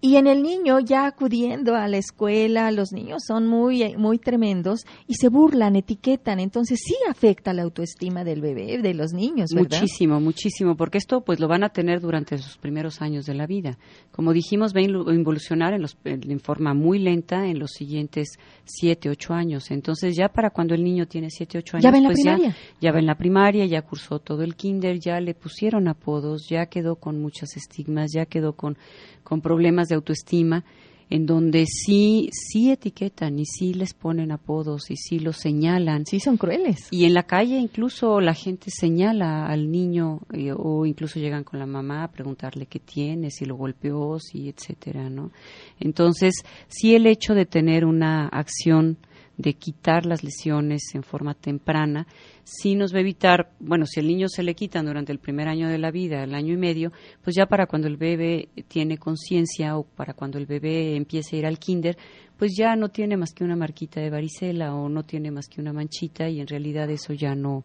Y 0.00 0.14
en 0.14 0.28
el 0.28 0.44
niño 0.44 0.78
ya 0.78 1.06
acudiendo 1.06 1.74
a 1.74 1.88
la 1.88 1.96
escuela, 1.96 2.70
los 2.70 2.92
niños 2.92 3.22
son 3.26 3.48
muy, 3.48 3.96
muy 3.96 4.18
tremendos 4.18 4.84
y 5.08 5.14
se 5.14 5.28
burlan, 5.28 5.74
etiquetan. 5.74 6.38
Entonces 6.38 6.78
sí 6.84 6.94
afecta 7.10 7.52
la 7.52 7.62
autoestima 7.62 8.22
del 8.22 8.40
bebé, 8.40 8.78
de 8.78 8.94
los 8.94 9.12
niños, 9.12 9.50
¿verdad? 9.52 9.80
Muchísimo, 9.80 10.20
muchísimo, 10.20 10.76
porque 10.76 10.98
esto 10.98 11.22
pues 11.22 11.40
lo 11.40 11.48
van 11.48 11.64
a 11.64 11.70
tener 11.70 12.00
durante 12.00 12.38
sus 12.38 12.58
primeros 12.58 13.02
años 13.02 13.26
de 13.26 13.34
la 13.34 13.48
vida. 13.48 13.76
Como 14.12 14.32
dijimos, 14.32 14.72
va 14.72 14.80
a 14.80 15.14
involucionar 15.14 15.74
en, 15.74 15.82
los, 15.82 15.96
en 16.04 16.38
forma 16.38 16.74
muy 16.74 17.00
lenta 17.00 17.48
en 17.48 17.58
los 17.58 17.72
siguientes 17.72 18.38
siete, 18.64 19.10
ocho 19.10 19.34
años. 19.34 19.72
Entonces 19.72 20.14
ya 20.16 20.28
para 20.28 20.50
cuando 20.50 20.76
el 20.76 20.84
niño 20.84 21.06
tiene 21.06 21.28
siete, 21.28 21.58
ocho 21.58 21.76
años, 21.76 21.82
¿Ya 21.82 21.90
va 21.90 21.96
en 21.96 22.04
la 22.04 22.10
pues 22.10 22.22
primaria? 22.22 22.56
ya 22.80 22.92
va 22.92 23.00
en 23.00 23.06
la 23.06 23.16
primaria, 23.16 23.66
ya 23.66 23.82
cursó 23.82 24.20
todo 24.20 24.44
el 24.44 24.54
kinder, 24.54 25.00
ya 25.00 25.18
le 25.18 25.34
pusieron 25.34 25.88
apodos, 25.88 26.46
ya 26.48 26.66
quedó 26.66 26.94
con 26.94 27.20
muchos 27.20 27.56
estigmas, 27.56 28.12
ya 28.14 28.26
quedó 28.26 28.52
con 28.52 28.78
con 29.28 29.42
problemas 29.42 29.87
de 29.88 29.94
autoestima, 29.94 30.64
en 31.10 31.26
donde 31.26 31.64
sí, 31.66 32.28
sí 32.32 32.70
etiquetan 32.70 33.38
y 33.38 33.46
sí 33.46 33.72
les 33.72 33.94
ponen 33.94 34.30
apodos 34.30 34.90
y 34.90 34.96
sí 34.96 35.18
los 35.18 35.38
señalan. 35.38 36.04
Sí, 36.04 36.20
son 36.20 36.36
crueles. 36.36 36.88
Y 36.90 37.04
en 37.04 37.14
la 37.14 37.22
calle 37.22 37.58
incluso 37.58 38.20
la 38.20 38.34
gente 38.34 38.70
señala 38.70 39.46
al 39.46 39.70
niño 39.70 40.20
eh, 40.32 40.52
o 40.54 40.84
incluso 40.84 41.18
llegan 41.18 41.44
con 41.44 41.58
la 41.58 41.66
mamá 41.66 42.04
a 42.04 42.10
preguntarle 42.10 42.66
qué 42.66 42.78
tiene, 42.78 43.30
si 43.30 43.46
lo 43.46 43.56
golpeó, 43.56 44.18
si 44.18 44.48
etcétera, 44.48 45.08
¿no? 45.08 45.30
Entonces, 45.80 46.34
sí 46.68 46.94
el 46.94 47.06
hecho 47.06 47.34
de 47.34 47.46
tener 47.46 47.84
una 47.84 48.28
acción 48.28 48.98
de 49.38 49.54
quitar 49.54 50.04
las 50.04 50.24
lesiones 50.24 50.82
en 50.94 51.04
forma 51.04 51.32
temprana, 51.32 52.06
sí 52.42 52.74
nos 52.74 52.92
va 52.92 52.98
a 52.98 53.02
evitar, 53.02 53.52
bueno, 53.60 53.86
si 53.86 54.00
el 54.00 54.08
niño 54.08 54.28
se 54.28 54.42
le 54.42 54.54
quitan 54.54 54.84
durante 54.84 55.12
el 55.12 55.20
primer 55.20 55.48
año 55.48 55.68
de 55.68 55.78
la 55.78 55.92
vida, 55.92 56.24
el 56.24 56.34
año 56.34 56.52
y 56.52 56.56
medio, 56.56 56.92
pues 57.22 57.36
ya 57.36 57.46
para 57.46 57.66
cuando 57.66 57.86
el 57.86 57.96
bebé 57.96 58.48
tiene 58.66 58.98
conciencia 58.98 59.78
o 59.78 59.84
para 59.84 60.12
cuando 60.12 60.38
el 60.38 60.46
bebé 60.46 60.96
empiece 60.96 61.36
a 61.36 61.38
ir 61.38 61.46
al 61.46 61.60
kinder, 61.60 61.96
pues 62.36 62.52
ya 62.56 62.74
no 62.74 62.88
tiene 62.88 63.16
más 63.16 63.32
que 63.32 63.44
una 63.44 63.56
marquita 63.56 64.00
de 64.00 64.10
varicela 64.10 64.74
o 64.74 64.88
no 64.88 65.04
tiene 65.04 65.30
más 65.30 65.46
que 65.48 65.60
una 65.60 65.72
manchita 65.72 66.28
y 66.28 66.40
en 66.40 66.48
realidad 66.48 66.90
eso 66.90 67.12
ya 67.12 67.36
no, 67.36 67.64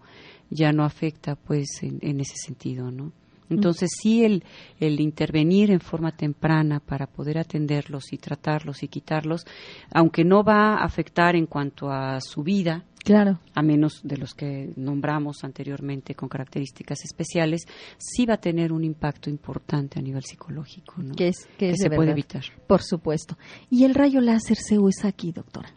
ya 0.51 0.71
no 0.71 0.83
afecta 0.83 1.35
pues 1.35 1.81
en, 1.81 1.97
en 2.01 2.19
ese 2.19 2.35
sentido, 2.37 2.91
¿no? 2.91 3.11
Entonces, 3.53 3.89
sí, 4.01 4.23
el, 4.23 4.43
el 4.79 4.99
intervenir 4.99 5.71
en 5.71 5.79
forma 5.79 6.11
temprana 6.11 6.79
para 6.79 7.07
poder 7.07 7.37
atenderlos 7.37 8.13
y 8.13 8.17
tratarlos 8.17 8.83
y 8.83 8.87
quitarlos, 8.87 9.45
aunque 9.93 10.23
no 10.23 10.43
va 10.43 10.75
a 10.75 10.83
afectar 10.83 11.35
en 11.35 11.45
cuanto 11.45 11.89
a 11.89 12.19
su 12.21 12.43
vida, 12.43 12.85
Claro. 13.03 13.39
A 13.53 13.61
menos 13.61 13.99
de 14.03 14.15
los 14.15 14.33
que 14.33 14.71
nombramos 14.77 15.43
anteriormente 15.43 16.15
con 16.15 16.29
características 16.29 17.03
especiales, 17.03 17.65
sí 17.97 18.25
va 18.25 18.35
a 18.35 18.37
tener 18.37 18.71
un 18.71 18.85
impacto 18.85 19.29
importante 19.29 19.99
a 19.99 20.01
nivel 20.01 20.23
psicológico, 20.23 21.01
¿no? 21.03 21.13
Que, 21.13 21.27
es, 21.27 21.47
que, 21.57 21.75
se 21.75 21.89
puede 21.89 22.11
evitar. 22.11 22.43
Por 22.65 22.81
supuesto. 22.81 23.37
¿Y 23.69 23.83
el 23.83 23.93
rayo 23.93 24.21
láser 24.21 24.55
se 24.55 24.79
usa 24.79 25.09
aquí, 25.09 25.33
doctora? 25.33 25.69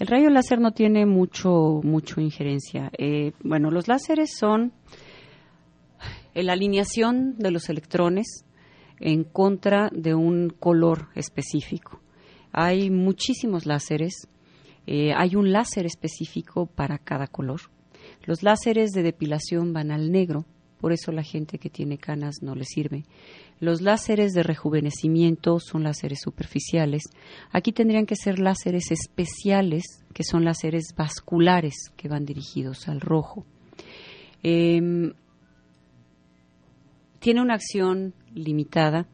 El 0.00 0.08
rayo 0.08 0.28
láser 0.30 0.60
no 0.60 0.72
tiene 0.72 1.06
mucho, 1.06 1.80
mucho 1.84 2.20
injerencia. 2.20 2.90
Eh, 2.98 3.32
bueno, 3.44 3.70
los 3.70 3.86
láseres 3.86 4.32
son 4.36 4.72
la 6.34 6.52
alineación 6.52 7.36
de 7.38 7.50
los 7.50 7.68
electrones 7.68 8.44
en 9.00 9.24
contra 9.24 9.90
de 9.92 10.14
un 10.14 10.50
color 10.50 11.08
específico. 11.14 12.00
Hay 12.52 12.90
muchísimos 12.90 13.66
láseres, 13.66 14.28
eh, 14.86 15.12
hay 15.16 15.36
un 15.36 15.52
láser 15.52 15.86
específico 15.86 16.66
para 16.66 16.98
cada 16.98 17.26
color. 17.26 17.60
Los 18.24 18.42
láseres 18.42 18.92
de 18.92 19.02
depilación 19.02 19.72
van 19.72 19.90
al 19.90 20.10
negro 20.10 20.46
por 20.82 20.92
eso 20.92 21.12
la 21.12 21.22
gente 21.22 21.58
que 21.58 21.70
tiene 21.70 21.96
canas 21.96 22.42
no 22.42 22.56
le 22.56 22.64
sirve. 22.64 23.04
Los 23.60 23.82
láseres 23.82 24.32
de 24.32 24.42
rejuvenecimiento 24.42 25.60
son 25.60 25.84
láseres 25.84 26.18
superficiales. 26.20 27.04
Aquí 27.52 27.70
tendrían 27.70 28.04
que 28.04 28.16
ser 28.16 28.40
láseres 28.40 28.90
especiales, 28.90 29.84
que 30.12 30.24
son 30.24 30.44
láseres 30.44 30.92
vasculares, 30.96 31.74
que 31.96 32.08
van 32.08 32.24
dirigidos 32.24 32.88
al 32.88 33.00
rojo. 33.00 33.46
Em, 34.42 35.12
tiene 37.22 37.40
una 37.40 37.54
acción 37.54 38.14
limitada, 38.34 39.06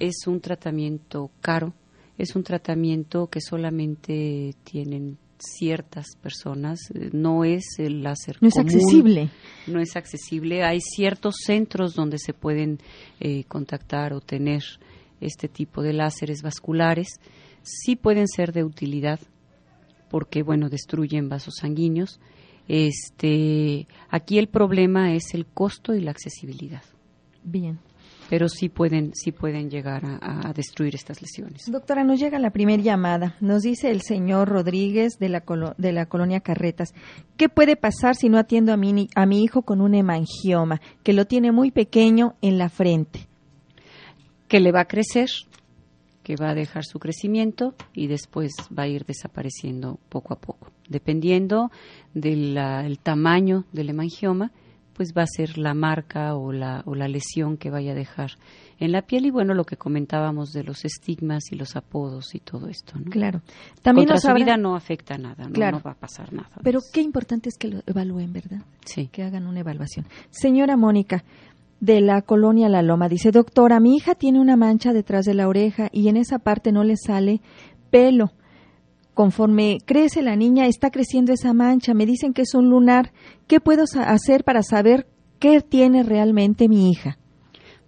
es 0.00 0.26
un 0.26 0.40
tratamiento 0.40 1.30
caro, 1.42 1.74
es 2.16 2.34
un 2.36 2.42
tratamiento 2.42 3.26
que 3.26 3.42
solamente 3.42 4.54
tienen 4.64 5.18
ciertas 5.38 6.06
personas, 6.22 6.78
no 7.12 7.44
es 7.44 7.64
el 7.76 8.02
láser. 8.02 8.38
No 8.40 8.48
es 8.48 8.56
accesible. 8.56 9.28
No 9.66 9.78
es 9.78 9.94
accesible. 9.94 10.64
Hay 10.64 10.80
ciertos 10.80 11.34
centros 11.44 11.94
donde 11.94 12.18
se 12.18 12.32
pueden 12.32 12.78
eh, 13.20 13.44
contactar 13.44 14.14
o 14.14 14.22
tener 14.22 14.62
este 15.20 15.46
tipo 15.46 15.82
de 15.82 15.92
láseres 15.92 16.40
vasculares. 16.40 17.08
Sí 17.62 17.94
pueden 17.94 18.26
ser 18.26 18.54
de 18.54 18.64
utilidad 18.64 19.20
porque, 20.08 20.42
bueno, 20.42 20.70
destruyen 20.70 21.28
vasos 21.28 21.56
sanguíneos. 21.60 22.20
Este, 22.68 23.86
aquí 24.08 24.38
el 24.38 24.48
problema 24.48 25.14
es 25.14 25.34
el 25.34 25.44
costo 25.44 25.94
y 25.94 26.00
la 26.00 26.12
accesibilidad. 26.12 26.82
Bien 27.44 27.78
pero 28.28 28.48
sí 28.48 28.68
pueden, 28.68 29.12
sí 29.14 29.32
pueden 29.32 29.70
llegar 29.70 30.02
a, 30.04 30.52
destruir 30.52 30.94
estas 30.94 31.20
lesiones. 31.20 31.62
Doctora, 31.70 32.04
nos 32.04 32.18
llega 32.18 32.38
la 32.38 32.50
primera 32.50 32.82
llamada. 32.82 33.36
Nos 33.40 33.62
dice 33.62 33.90
el 33.90 34.02
señor 34.02 34.48
Rodríguez 34.48 35.18
de 35.18 35.28
la, 35.28 35.42
de 35.78 35.92
la 35.92 36.06
colonia 36.06 36.40
Carretas. 36.40 36.94
¿Qué 37.36 37.48
puede 37.48 37.76
pasar 37.76 38.16
si 38.16 38.28
no 38.28 38.38
atiendo 38.38 38.72
a 38.72 38.76
mi, 38.76 39.08
a 39.14 39.26
mi 39.26 39.42
hijo 39.42 39.62
con 39.62 39.80
un 39.80 39.94
hemangioma, 39.94 40.80
que 41.02 41.12
lo 41.12 41.26
tiene 41.26 41.52
muy 41.52 41.70
pequeño 41.70 42.34
en 42.40 42.58
la 42.58 42.68
frente? 42.68 43.26
Que 44.48 44.60
le 44.60 44.72
va 44.72 44.80
a 44.80 44.88
crecer, 44.88 45.28
que 46.22 46.36
va 46.36 46.50
a 46.50 46.54
dejar 46.54 46.84
su 46.84 46.98
crecimiento 46.98 47.74
y 47.92 48.06
después 48.06 48.52
va 48.76 48.84
a 48.84 48.88
ir 48.88 49.04
desapareciendo 49.04 49.98
poco 50.08 50.34
a 50.34 50.40
poco, 50.40 50.70
dependiendo 50.88 51.70
del 52.14 52.98
tamaño 53.02 53.64
del 53.72 53.90
hemangioma 53.90 54.52
pues 54.94 55.12
va 55.16 55.22
a 55.22 55.26
ser 55.26 55.58
la 55.58 55.74
marca 55.74 56.34
o 56.34 56.52
la, 56.52 56.82
o 56.86 56.94
la 56.94 57.08
lesión 57.08 57.56
que 57.56 57.70
vaya 57.70 57.92
a 57.92 57.94
dejar 57.94 58.32
en 58.78 58.92
la 58.92 59.02
piel 59.02 59.26
y 59.26 59.30
bueno 59.30 59.54
lo 59.54 59.64
que 59.64 59.76
comentábamos 59.76 60.52
de 60.52 60.64
los 60.64 60.84
estigmas 60.84 61.52
y 61.52 61.56
los 61.56 61.76
apodos 61.76 62.34
y 62.34 62.40
todo 62.40 62.68
esto 62.68 62.98
¿no? 62.98 63.10
claro. 63.10 63.42
También 63.82 64.08
Contra 64.08 64.30
su 64.30 64.34
vida 64.34 64.56
no 64.56 64.76
afecta 64.76 65.18
nada 65.18 65.48
no, 65.48 65.80
va 65.80 65.92
a 65.92 65.94
pasar 65.94 66.32
nada. 66.32 66.50
Pero 66.62 66.80
qué 66.92 67.00
importante 67.00 67.48
es 67.48 67.56
que 67.58 67.68
lo 67.68 67.82
evalúen 67.86 68.32
verdad 68.32 68.62
sí. 68.84 69.08
Que 69.08 69.22
hagan 69.22 69.46
una 69.46 69.60
evaluación. 69.60 70.06
Señora 70.30 70.76
Mónica 70.76 71.24
de 71.80 72.00
la 72.00 72.22
colonia 72.22 72.68
La 72.68 72.82
Loma 72.82 73.08
dice 73.08 73.30
doctora 73.30 73.80
mi 73.80 73.96
hija 73.96 74.14
tiene 74.14 74.40
una 74.40 74.56
mancha 74.56 74.92
detrás 74.92 75.24
de 75.24 75.34
la 75.34 75.48
oreja 75.48 75.88
y 75.92 76.08
en 76.08 76.16
esa 76.16 76.38
parte 76.38 76.72
no 76.72 76.84
le 76.84 76.96
sale 76.96 77.40
pelo 77.90 78.32
Conforme 79.14 79.78
crece 79.84 80.22
la 80.22 80.36
niña, 80.36 80.66
está 80.66 80.90
creciendo 80.90 81.32
esa 81.32 81.52
mancha. 81.54 81.94
Me 81.94 82.04
dicen 82.04 82.34
que 82.34 82.42
es 82.42 82.54
un 82.54 82.68
lunar. 82.68 83.12
¿Qué 83.46 83.60
puedo 83.60 83.84
hacer 83.84 84.44
para 84.44 84.62
saber 84.62 85.06
qué 85.38 85.60
tiene 85.60 86.02
realmente 86.02 86.68
mi 86.68 86.90
hija? 86.90 87.18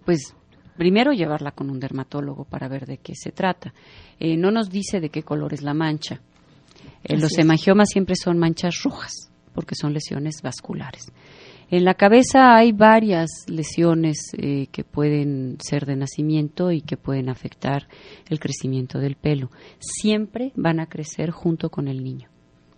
Pues 0.05 0.33
primero 0.77 1.11
llevarla 1.11 1.51
con 1.51 1.69
un 1.69 1.79
dermatólogo 1.79 2.45
para 2.45 2.69
ver 2.69 2.85
de 2.85 2.97
qué 2.99 3.13
se 3.15 3.31
trata. 3.31 3.73
Eh, 4.19 4.37
no 4.37 4.51
nos 4.51 4.69
dice 4.69 5.01
de 5.01 5.09
qué 5.09 5.23
color 5.23 5.53
es 5.53 5.63
la 5.63 5.73
mancha. 5.73 6.21
Eh, 7.03 7.17
los 7.17 7.37
hemangiomas 7.37 7.89
siempre 7.89 8.15
son 8.15 8.37
manchas 8.37 8.83
rojas 8.83 9.29
porque 9.53 9.75
son 9.75 9.91
lesiones 9.93 10.41
vasculares. 10.41 11.11
En 11.69 11.83
la 11.83 11.95
cabeza 11.95 12.55
hay 12.55 12.71
varias 12.71 13.27
lesiones 13.47 14.17
eh, 14.37 14.67
que 14.71 14.85
pueden 14.85 15.57
ser 15.59 15.85
de 15.85 15.97
nacimiento 15.97 16.71
y 16.71 16.81
que 16.81 16.95
pueden 16.95 17.27
afectar 17.27 17.89
el 18.29 18.39
crecimiento 18.39 18.99
del 18.99 19.15
pelo. 19.15 19.51
Siempre 19.79 20.53
van 20.55 20.79
a 20.79 20.87
crecer 20.87 21.31
junto 21.31 21.69
con 21.69 21.89
el 21.89 22.05
niño. 22.05 22.29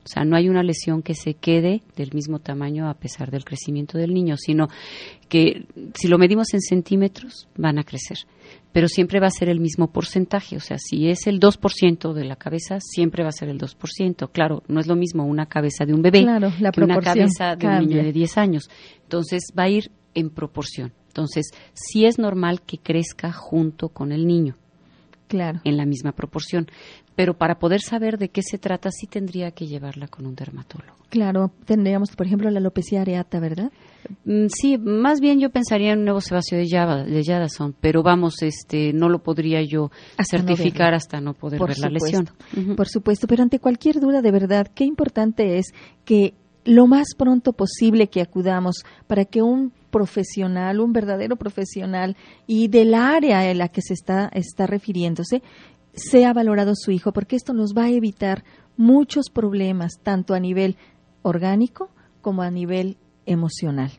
O 0.10 0.12
sea, 0.12 0.26
no 0.26 0.36
hay 0.36 0.50
una 0.50 0.64
lesión 0.64 1.04
que 1.04 1.14
se 1.14 1.36
quede 1.36 1.84
del 1.96 2.14
mismo 2.14 2.40
tamaño 2.40 2.90
a 2.90 2.96
pesar 2.96 3.30
del 3.30 3.46
crecimiento 3.46 4.00
del 4.00 4.12
niño, 4.12 4.38
sino 4.38 4.68
que 5.28 5.68
si 5.94 6.08
lo 6.08 6.18
medimos 6.18 6.52
en 6.56 6.62
centímetros, 6.62 7.48
van 7.56 7.78
a 7.78 7.84
crecer 7.84 8.18
pero 8.72 8.88
siempre 8.88 9.20
va 9.20 9.28
a 9.28 9.32
ser 9.32 9.50
el 9.50 9.60
mismo 9.60 9.92
porcentaje. 9.92 10.56
O 10.56 10.60
sea, 10.60 10.78
si 10.78 11.10
es 11.10 11.28
el 11.28 11.40
2% 11.40 12.14
de 12.14 12.24
la 12.24 12.36
cabeza, 12.36 12.78
siempre 12.80 13.24
va 13.24 13.30
a 13.30 13.34
ser 13.34 13.50
el 13.50 13.60
2%. 13.60 14.32
Claro, 14.32 14.64
no 14.68 14.80
es 14.80 14.88
lo 14.88 14.96
mismo 14.96 15.26
una 15.26 15.48
cabeza 15.48 15.86
de 15.86 15.94
un 15.94 16.02
bebé 16.02 16.20
que 16.74 16.82
una 16.82 17.00
cabeza 17.00 17.56
de 17.56 17.68
un 17.68 17.88
niño 17.88 18.04
de 18.04 18.12
10 18.12 18.38
años. 18.38 18.70
Entonces, 19.04 19.42
va 19.58 19.64
a 19.64 19.70
ir 19.70 19.92
en 20.14 20.30
proporción. 20.30 20.94
Entonces, 21.08 21.50
sí 21.74 22.06
es 22.06 22.20
normal 22.20 22.62
que 22.62 22.78
crezca 22.78 23.32
junto 23.32 23.90
con 23.90 24.12
el 24.12 24.28
niño. 24.28 24.56
Claro. 25.28 25.62
En 25.64 25.78
la 25.78 25.86
misma 25.86 26.12
proporción 26.12 26.68
pero 27.20 27.34
para 27.34 27.60
poder 27.60 27.82
saber 27.82 28.18
de 28.18 28.30
qué 28.30 28.42
se 28.42 28.58
trata 28.58 28.92
sí 28.92 29.06
tendría 29.06 29.52
que 29.52 29.68
llevarla 29.68 30.08
con 30.08 30.26
un 30.26 30.36
dermatólogo. 30.36 30.96
Claro, 31.10 31.52
tendríamos, 31.66 32.16
por 32.16 32.26
ejemplo, 32.26 32.50
la 32.50 32.60
alopecia 32.60 33.02
areata, 33.02 33.42
¿verdad? 33.42 33.74
Mm, 34.24 34.46
sí, 34.48 34.78
más 34.78 35.20
bien 35.20 35.38
yo 35.38 35.50
pensaría 35.50 35.92
en 35.92 36.00
un 36.00 36.06
nuevo 36.06 36.22
sebáceo 36.22 36.58
de, 36.58 36.70
Java, 36.70 37.04
de 37.04 37.48
pero 37.82 38.04
vamos, 38.04 38.42
este, 38.42 38.94
no 38.94 39.10
lo 39.10 39.20
podría 39.20 39.62
yo 39.62 39.92
certificar 40.32 40.94
hasta 40.94 41.20
no 41.20 41.34
poder 41.34 41.60
ver 41.60 41.78
la 41.80 41.90
lesión. 41.90 42.30
Por 42.78 42.88
supuesto, 42.88 43.28
pero 43.28 43.44
ante 43.44 43.60
cualquier 43.60 44.00
duda, 44.00 44.22
de 44.22 44.32
verdad, 44.32 44.68
qué 44.74 44.86
importante 44.86 45.58
es 45.58 45.74
que 46.06 46.36
lo 46.64 46.88
más 46.88 47.16
pronto 47.18 47.52
posible 47.52 48.08
que 48.08 48.22
acudamos 48.22 48.86
para 49.08 49.26
que 49.26 49.42
un 49.42 49.74
profesional, 49.90 50.80
un 50.80 50.94
verdadero 50.94 51.36
profesional 51.36 52.16
y 52.48 52.70
del 52.70 52.94
área 52.94 53.50
en 53.52 53.58
la 53.58 53.68
que 53.68 53.82
se 53.82 53.94
está, 53.94 54.30
está 54.34 54.68
refiriéndose, 54.68 55.42
sea 55.94 56.34
valorado 56.34 56.74
su 56.76 56.92
hijo, 56.92 57.12
porque 57.12 57.36
esto 57.36 57.54
nos 57.54 57.74
va 57.76 57.86
a 57.86 57.90
evitar 57.90 58.44
muchos 58.78 59.30
problemas, 59.30 60.00
tanto 60.02 60.34
a 60.34 60.40
nivel 60.40 60.78
orgánico 61.22 61.90
como 62.22 62.42
a 62.42 62.52
nivel 62.52 62.98
emocional. 63.26 63.92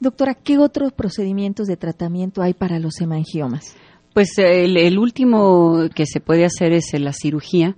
Doctora, 0.00 0.34
¿qué 0.34 0.58
otros 0.58 0.92
procedimientos 0.92 1.66
de 1.66 1.76
tratamiento 1.76 2.42
hay 2.42 2.54
para 2.54 2.78
los 2.78 3.00
hemangiomas? 3.00 3.76
Pues 4.14 4.30
el, 4.38 4.98
último 4.98 5.88
que 5.94 6.06
se 6.06 6.20
puede 6.20 6.44
hacer 6.44 6.72
es 6.72 6.92
la 6.98 7.12
cirugía. 7.12 7.76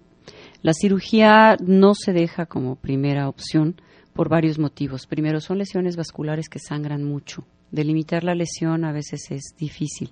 La 0.63 0.73
cirugía 0.73 1.57
no 1.61 1.95
se 1.95 2.13
deja 2.13 2.47
como 2.47 2.77
primera 2.77 3.29
opción 3.29 3.81
por 4.15 4.29
varios 4.29 4.59
motivos. 4.59 5.07
Primero, 5.07 5.41
son 5.41 5.59
lesiones 5.59 5.97
vasculares 5.97 6.49
que 6.49 6.59
sangran 6.59 7.05
mucho. 7.05 7.45
Delimitar 7.71 8.25
la 8.25 8.35
lesión 8.35 8.85
a 8.85 8.93
veces 8.93 9.31
es 9.31 9.55
difícil. 9.59 10.11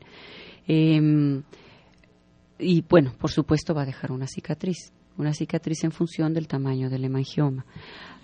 Em, 0.66 1.42
y 2.58 2.82
bueno, 2.82 3.12
por 3.18 3.30
supuesto 3.30 3.74
va 3.74 3.82
a 3.82 3.86
dejar 3.86 4.12
una 4.12 4.26
cicatriz, 4.26 4.92
una 5.16 5.32
cicatriz 5.32 5.84
en 5.84 5.92
función 5.92 6.34
del 6.34 6.48
tamaño 6.48 6.90
del 6.90 7.04
hemangioma. 7.04 7.64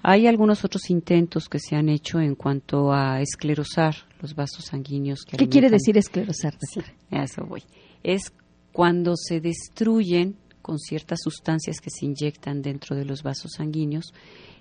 Hay 0.02 0.26
algunos 0.26 0.64
otros 0.64 0.90
intentos 0.90 1.48
que 1.48 1.58
se 1.58 1.76
han 1.76 1.88
hecho 1.88 2.20
en 2.20 2.34
cuanto 2.34 2.92
a 2.92 3.20
esclerosar 3.20 3.94
los 4.20 4.34
vasos 4.34 4.66
sanguíneos. 4.66 5.20
Que 5.22 5.36
¿Qué 5.36 5.48
quiere 5.48 5.70
decir 5.70 5.96
esclerosar? 5.96 6.54
Sí, 6.60 6.80
a 7.10 7.24
eso 7.24 7.44
voy. 7.46 7.62
Es 8.02 8.32
cuando 8.72 9.14
se 9.16 9.40
destruyen 9.40 10.36
con 10.64 10.78
ciertas 10.78 11.20
sustancias 11.22 11.76
que 11.78 11.90
se 11.90 12.06
inyectan 12.06 12.62
dentro 12.62 12.96
de 12.96 13.04
los 13.04 13.22
vasos 13.22 13.52
sanguíneos 13.56 14.14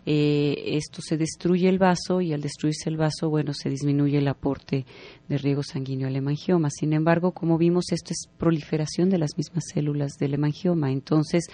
eh, 0.05 0.75
esto 0.75 1.01
se 1.01 1.15
destruye 1.17 1.69
el 1.69 1.79
vaso 1.79 2.19
y 2.19 2.33
al 2.33 2.41
destruirse 2.41 2.89
el 2.89 2.97
vaso, 2.97 3.29
bueno, 3.29 3.53
se 3.53 3.69
disminuye 3.69 4.17
el 4.17 4.27
aporte 4.27 4.85
de 5.29 5.37
riego 5.37 5.63
sanguíneo 5.63 6.07
al 6.07 6.15
hemangioma. 6.15 6.69
Sin 6.69 6.91
embargo, 6.93 7.31
como 7.31 7.57
vimos, 7.57 7.85
esto 7.91 8.11
es 8.11 8.27
proliferación 8.37 9.09
de 9.09 9.17
las 9.17 9.37
mismas 9.37 9.63
células 9.73 10.13
del 10.19 10.33
hemangioma, 10.33 10.91
entonces 10.91 11.45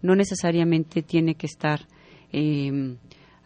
no 0.00 0.16
necesariamente 0.16 1.02
tiene 1.02 1.34
que 1.34 1.46
estar 1.46 1.86
eh, 2.32 2.96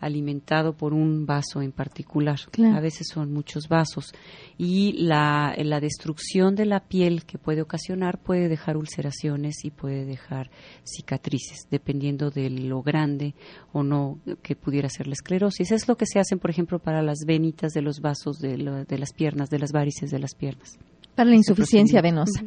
alimentado 0.02 0.74
por 0.74 0.92
un 0.92 1.24
vaso 1.24 1.62
en 1.62 1.72
particular. 1.72 2.38
A 2.74 2.80
veces 2.80 3.06
son 3.10 3.32
muchos 3.32 3.68
vasos. 3.68 4.12
Y 4.58 4.92
la, 4.98 5.54
la 5.56 5.80
destrucción 5.80 6.54
de 6.54 6.66
la 6.66 6.80
piel 6.80 7.24
que 7.24 7.38
puede 7.38 7.62
ocasionar 7.62 8.18
puede 8.18 8.48
dejar 8.48 8.76
ulceraciones 8.76 9.64
y 9.64 9.70
puede 9.70 10.04
dejar 10.04 10.50
cicatrices, 10.84 11.68
dependiendo 11.70 12.30
de 12.30 12.50
lo 12.50 12.82
grande 12.82 13.34
o 13.72 13.82
no 13.82 14.18
que 14.42 14.56
pudiera 14.56 14.88
ser 14.88 15.06
la 15.06 15.14
esclerosis. 15.14 15.70
Es 15.70 15.88
lo 15.88 15.96
que 15.96 16.06
se 16.06 16.18
hacen, 16.18 16.38
por 16.38 16.50
ejemplo, 16.50 16.80
para 16.80 17.00
las 17.00 17.20
venitas 17.26 17.72
de 17.72 17.82
los 17.82 18.00
vasos 18.00 18.38
de, 18.38 18.84
de 18.88 18.98
las 18.98 19.12
piernas, 19.12 19.48
de 19.48 19.60
las 19.60 19.72
varices 19.72 20.10
de 20.10 20.18
las 20.18 20.34
piernas. 20.34 20.78
Para 21.14 21.30
la 21.30 21.36
insuficiencia 21.36 22.00
venosa. 22.00 22.42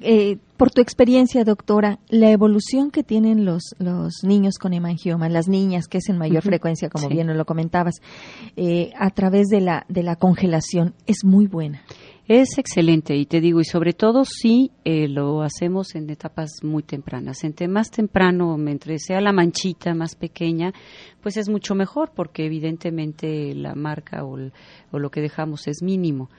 Eh, 0.00 0.38
por 0.56 0.70
tu 0.70 0.80
experiencia, 0.80 1.44
doctora, 1.44 1.98
la 2.08 2.30
evolución 2.30 2.90
que 2.90 3.02
tienen 3.02 3.44
los, 3.44 3.74
los 3.78 4.22
niños 4.22 4.56
con 4.58 4.72
hemangioma, 4.72 5.28
las 5.28 5.48
niñas, 5.48 5.88
que 5.88 5.98
es 5.98 6.08
en 6.08 6.18
mayor 6.18 6.42
frecuencia, 6.42 6.88
como 6.88 7.08
bien 7.08 7.34
lo 7.36 7.44
comentabas, 7.44 7.96
eh, 8.56 8.90
a 8.98 9.10
través 9.10 9.48
de 9.48 9.60
la, 9.60 9.84
de 9.88 10.02
la 10.02 10.16
congelación, 10.16 10.94
es 11.06 11.24
muy 11.24 11.46
buena. 11.46 11.82
Es 12.28 12.58
excelente 12.58 13.16
y 13.16 13.26
te 13.26 13.40
digo, 13.40 13.60
y 13.60 13.64
sobre 13.64 13.92
todo 13.92 14.24
si 14.24 14.70
eh, 14.84 15.08
lo 15.08 15.42
hacemos 15.42 15.96
en 15.96 16.08
etapas 16.08 16.62
muy 16.62 16.84
tempranas. 16.84 17.42
Entre 17.42 17.66
más 17.66 17.90
temprano, 17.90 18.56
mientras 18.56 19.02
sea 19.04 19.20
la 19.20 19.32
manchita 19.32 19.94
más 19.94 20.14
pequeña, 20.14 20.72
pues 21.22 21.36
es 21.36 21.48
mucho 21.48 21.74
mejor 21.74 22.12
porque 22.14 22.46
evidentemente 22.46 23.52
la 23.54 23.74
marca 23.74 24.24
o, 24.24 24.38
o 24.92 24.98
lo 24.98 25.10
que 25.10 25.20
dejamos 25.20 25.66
es 25.66 25.82
mínimo 25.82 26.30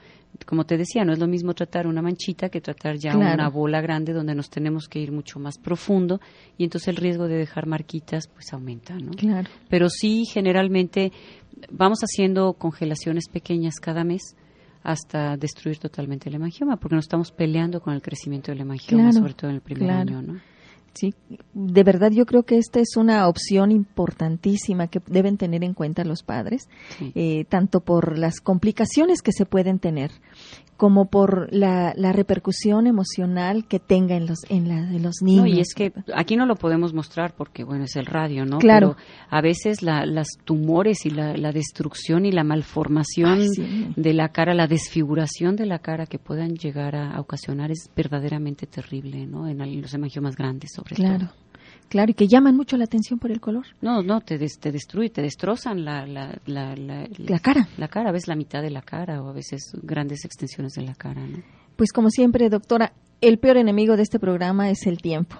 como 0.44 0.64
te 0.64 0.76
decía, 0.76 1.04
no 1.04 1.12
es 1.12 1.18
lo 1.18 1.26
mismo 1.26 1.54
tratar 1.54 1.86
una 1.86 2.02
manchita 2.02 2.48
que 2.48 2.60
tratar 2.60 2.96
ya 2.96 3.16
una 3.16 3.48
bola 3.48 3.80
grande 3.80 4.12
donde 4.12 4.34
nos 4.34 4.50
tenemos 4.50 4.88
que 4.88 4.98
ir 4.98 5.12
mucho 5.12 5.38
más 5.38 5.58
profundo 5.58 6.20
y 6.58 6.64
entonces 6.64 6.88
el 6.88 6.96
riesgo 6.96 7.28
de 7.28 7.36
dejar 7.36 7.66
marquitas 7.66 8.28
pues 8.28 8.52
aumenta, 8.52 8.94
¿no? 8.94 9.12
Claro. 9.12 9.48
Pero 9.68 9.88
sí, 9.88 10.24
generalmente 10.24 11.12
vamos 11.70 12.00
haciendo 12.00 12.54
congelaciones 12.54 13.28
pequeñas 13.28 13.74
cada 13.80 14.04
mes 14.04 14.36
hasta 14.82 15.36
destruir 15.36 15.78
totalmente 15.78 16.28
el 16.28 16.34
hemangioma, 16.34 16.76
porque 16.76 16.96
no 16.96 17.00
estamos 17.00 17.30
peleando 17.30 17.80
con 17.80 17.94
el 17.94 18.02
crecimiento 18.02 18.50
del 18.50 18.62
hemangioma, 18.62 19.12
sobre 19.12 19.34
todo 19.34 19.50
en 19.50 19.56
el 19.56 19.62
primer 19.62 19.90
año, 19.90 20.22
¿no? 20.22 20.40
Sí, 20.94 21.14
de 21.54 21.84
verdad 21.84 22.10
yo 22.10 22.26
creo 22.26 22.42
que 22.42 22.58
esta 22.58 22.78
es 22.78 22.96
una 22.96 23.26
opción 23.26 23.72
importantísima 23.72 24.88
que 24.88 25.00
deben 25.06 25.38
tener 25.38 25.64
en 25.64 25.72
cuenta 25.72 26.04
los 26.04 26.22
padres, 26.22 26.68
eh, 27.14 27.46
tanto 27.48 27.80
por 27.80 28.18
las 28.18 28.40
complicaciones 28.40 29.22
que 29.22 29.32
se 29.32 29.46
pueden 29.46 29.78
tener 29.78 30.10
como 30.76 31.06
por 31.06 31.52
la, 31.52 31.92
repercusión 32.12 32.86
emocional 32.86 33.66
que 33.66 33.78
tenga 33.78 34.16
en 34.16 34.26
los 34.26 34.40
en 34.48 34.68
la 34.68 34.82
de 34.82 35.00
los 35.00 35.22
niños. 35.22 35.48
y 35.48 35.60
es 35.60 35.74
que 35.74 35.92
aquí 36.14 36.36
no 36.36 36.46
lo 36.46 36.56
podemos 36.56 36.92
mostrar 36.92 37.34
porque 37.34 37.64
bueno 37.64 37.84
es 37.84 37.96
el 37.96 38.06
radio, 38.06 38.44
¿no? 38.44 38.58
Claro. 38.58 38.96
Pero 38.96 39.06
a 39.30 39.40
veces 39.40 39.82
la, 39.82 40.04
las 40.04 40.26
tumores 40.44 41.06
y 41.06 41.10
la, 41.10 41.52
destrucción 41.52 42.26
y 42.26 42.32
la 42.32 42.44
malformación 42.44 43.48
de 43.96 44.12
la 44.12 44.30
cara, 44.30 44.54
la 44.54 44.66
desfiguración 44.66 45.56
de 45.56 45.66
la 45.66 45.78
cara 45.78 46.06
que 46.06 46.18
puedan 46.18 46.56
llegar 46.56 46.96
a, 46.96 47.20
ocasionar 47.20 47.70
es 47.70 47.90
verdaderamente 47.94 48.66
terrible, 48.66 49.26
¿no? 49.26 49.46
En 49.48 49.80
los 49.80 49.94
hemangiomas 49.94 50.36
grandes 50.36 50.72
sobre 50.74 50.96
claro. 50.96 51.12
Claro, 51.18 51.34
y 52.10 52.14
que 52.14 52.26
llaman 52.26 52.56
mucho 52.56 52.76
la 52.76 52.84
atención 52.84 53.18
por 53.18 53.30
el 53.30 53.40
color. 53.40 53.66
No, 53.80 54.02
no, 54.02 54.20
te, 54.20 54.38
te 54.38 54.72
destruye, 54.72 55.10
te 55.10 55.22
destrozan 55.22 55.84
la, 55.84 56.06
la, 56.06 56.38
la, 56.46 56.74
la, 56.76 57.38
cara. 57.38 57.68
La 57.76 57.88
cara, 57.88 58.08
a 58.10 58.12
veces 58.12 58.28
la 58.28 58.36
mitad 58.36 58.62
de 58.62 58.70
la 58.70 58.82
cara 58.82 59.22
o 59.22 59.28
a 59.28 59.32
veces 59.32 59.72
grandes 59.82 60.24
extensiones 60.24 60.72
de 60.72 60.82
la 60.82 60.94
cara. 60.94 61.26
¿no? 61.26 61.42
Pues 61.76 61.92
como 61.92 62.10
siempre, 62.10 62.48
doctora, 62.48 62.92
el 63.20 63.38
peor 63.38 63.56
enemigo 63.56 63.96
de 63.96 64.02
este 64.02 64.18
programa 64.18 64.70
es 64.70 64.86
el 64.86 64.98
tiempo. 64.98 65.36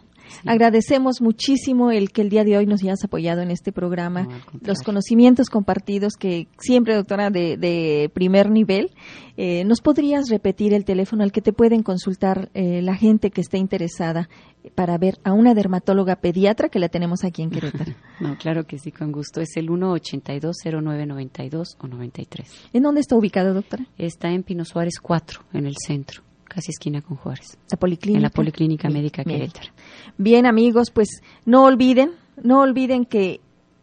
Agradecemos 0.47 1.21
muchísimo 1.21 1.90
el 1.90 2.11
que 2.11 2.23
el 2.23 2.29
día 2.29 2.45
de 2.45 2.57
hoy 2.57 2.66
nos 2.66 2.83
hayas 2.83 3.05
apoyado 3.05 3.42
en 3.42 3.51
este 3.51 3.73
programa, 3.73 4.29
los 4.61 4.83
conocimientos 4.83 5.51
compartidos 5.51 6.14
que 6.14 6.49
siempre, 6.59 6.95
doctora, 6.95 7.31
de, 7.31 8.11
primer 8.12 8.51
nivel. 8.51 8.90
Eh, 9.37 9.64
¿Nos 9.64 9.81
podrías 9.81 10.29
repetir 10.29 10.75
el 10.75 10.85
teléfono 10.85 11.23
al 11.23 11.33
que 11.33 11.40
te 11.40 11.55
pueden 11.55 11.83
consultar 11.83 12.51
eh, 12.53 12.83
la 12.83 12.95
gente 12.95 13.31
que 13.31 13.40
esté 13.40 13.57
interesada 13.57 14.29
para 14.75 14.99
ver 14.99 15.18
a 15.25 15.33
una 15.33 15.55
dermatóloga 15.55 16.16
pediatra 16.16 16.68
que 16.68 16.79
la 16.79 16.88
tenemos 16.88 17.25
aquí 17.25 17.42
en 17.42 17.51
Querétaro? 17.51 17.92
no, 18.21 18.37
claro 18.37 18.64
que 18.64 18.79
sí, 18.79 18.92
con 18.92 19.11
gusto. 19.11 19.40
Es 19.40 19.57
el 19.57 19.71
1820992 19.71 21.77
o 21.79 21.87
93. 21.87 22.68
¿En 22.75 22.83
dónde 22.83 23.01
está 23.01 23.16
ubicado, 23.16 23.55
doctora? 23.55 23.87
Está 23.97 24.31
en 24.31 24.42
Pino 24.42 24.64
Suárez 24.64 24.95
4, 25.01 25.40
en 25.55 25.66
el 25.66 25.77
centro 25.79 26.23
casi 26.53 26.71
esquina 26.71 27.01
con 27.01 27.17
Juárez. 27.17 27.59
La 27.71 27.77
policlínica. 27.77 28.19
En 28.19 28.23
la 28.23 28.31
Policlínica 28.31 28.88
Médica 28.88 29.25
Querétaro. 29.25 29.71
Bien, 30.19 30.47
amigos, 30.47 30.91
pues 30.91 31.23
no 31.45 31.65
olviden, 31.65 32.12
no 32.43 32.61
olviden 32.61 33.05
que 33.05 33.41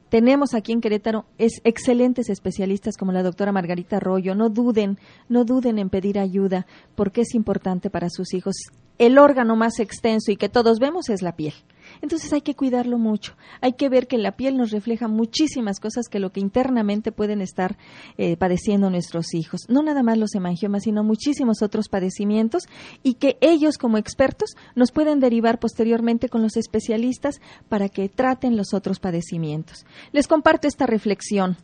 tenemos 0.10 0.54
aquí 0.54 0.72
en 0.72 0.82
Querétaro 0.82 1.26
es 1.38 1.62
excelentes 1.64 2.30
especialistas 2.30 2.98
como 2.98 3.12
la 3.12 3.24
doctora 3.24 3.52
Margarita 3.52 3.98
Arroyo. 3.98 4.36
No 4.36 4.50
duden, 4.50 4.98
no 5.30 5.46
duden 5.46 5.78
en 5.78 5.90
pedir 5.90 6.20
ayuda 6.20 6.66
porque 6.96 7.22
es 7.22 7.36
importante 7.36 7.90
para 7.90 8.10
sus 8.10 8.34
hijos. 8.34 8.56
El 8.98 9.18
órgano 9.18 9.56
más 9.56 9.80
extenso 9.80 10.32
y 10.32 10.36
que 10.36 10.50
todos 10.50 10.80
vemos 10.80 11.10
es 11.10 11.22
la 11.22 11.36
piel. 11.36 11.54
Entonces 12.02 12.32
hay 12.34 12.42
que 12.42 12.56
cuidarlo 12.56 12.98
mucho. 12.98 13.36
Hay 13.62 13.74
que 13.74 13.90
ver 13.90 14.08
que 14.08 14.18
la 14.18 14.36
piel 14.36 14.58
nos 14.58 14.72
refleja 14.72 15.08
muchísimas 15.08 15.80
cosas 15.80 16.08
que 16.08 16.20
lo 16.20 16.32
que 16.32 16.40
internamente 16.40 17.12
pueden 17.12 17.42
estar 17.42 17.78
eh, 18.18 18.38
padeciendo 18.38 18.90
nuestros 18.90 19.34
hijos. 19.34 19.62
No 19.68 19.84
nada 19.84 20.04
más 20.04 20.18
los 20.18 20.34
hemangiomas, 20.36 20.84
sino 20.84 21.04
muchísimos 21.04 21.62
otros 21.62 21.90
padecimientos 21.90 22.64
y 23.04 23.16
que 23.16 23.38
ellos 23.42 23.78
como 23.78 23.98
expertos 23.98 24.52
nos 24.76 24.92
pueden 24.92 25.20
derivar 25.20 25.60
posteriormente 25.60 26.30
con 26.30 26.42
los 26.42 26.58
especialistas 26.58 27.42
para 27.68 27.90
que 27.90 28.10
traten 28.10 28.56
los 28.56 28.74
otros 28.74 29.00
padecimientos. 29.00 29.86
Les 30.12 30.28
comparto 30.28 30.68
esta 30.68 30.86
reflexión. 30.86 31.58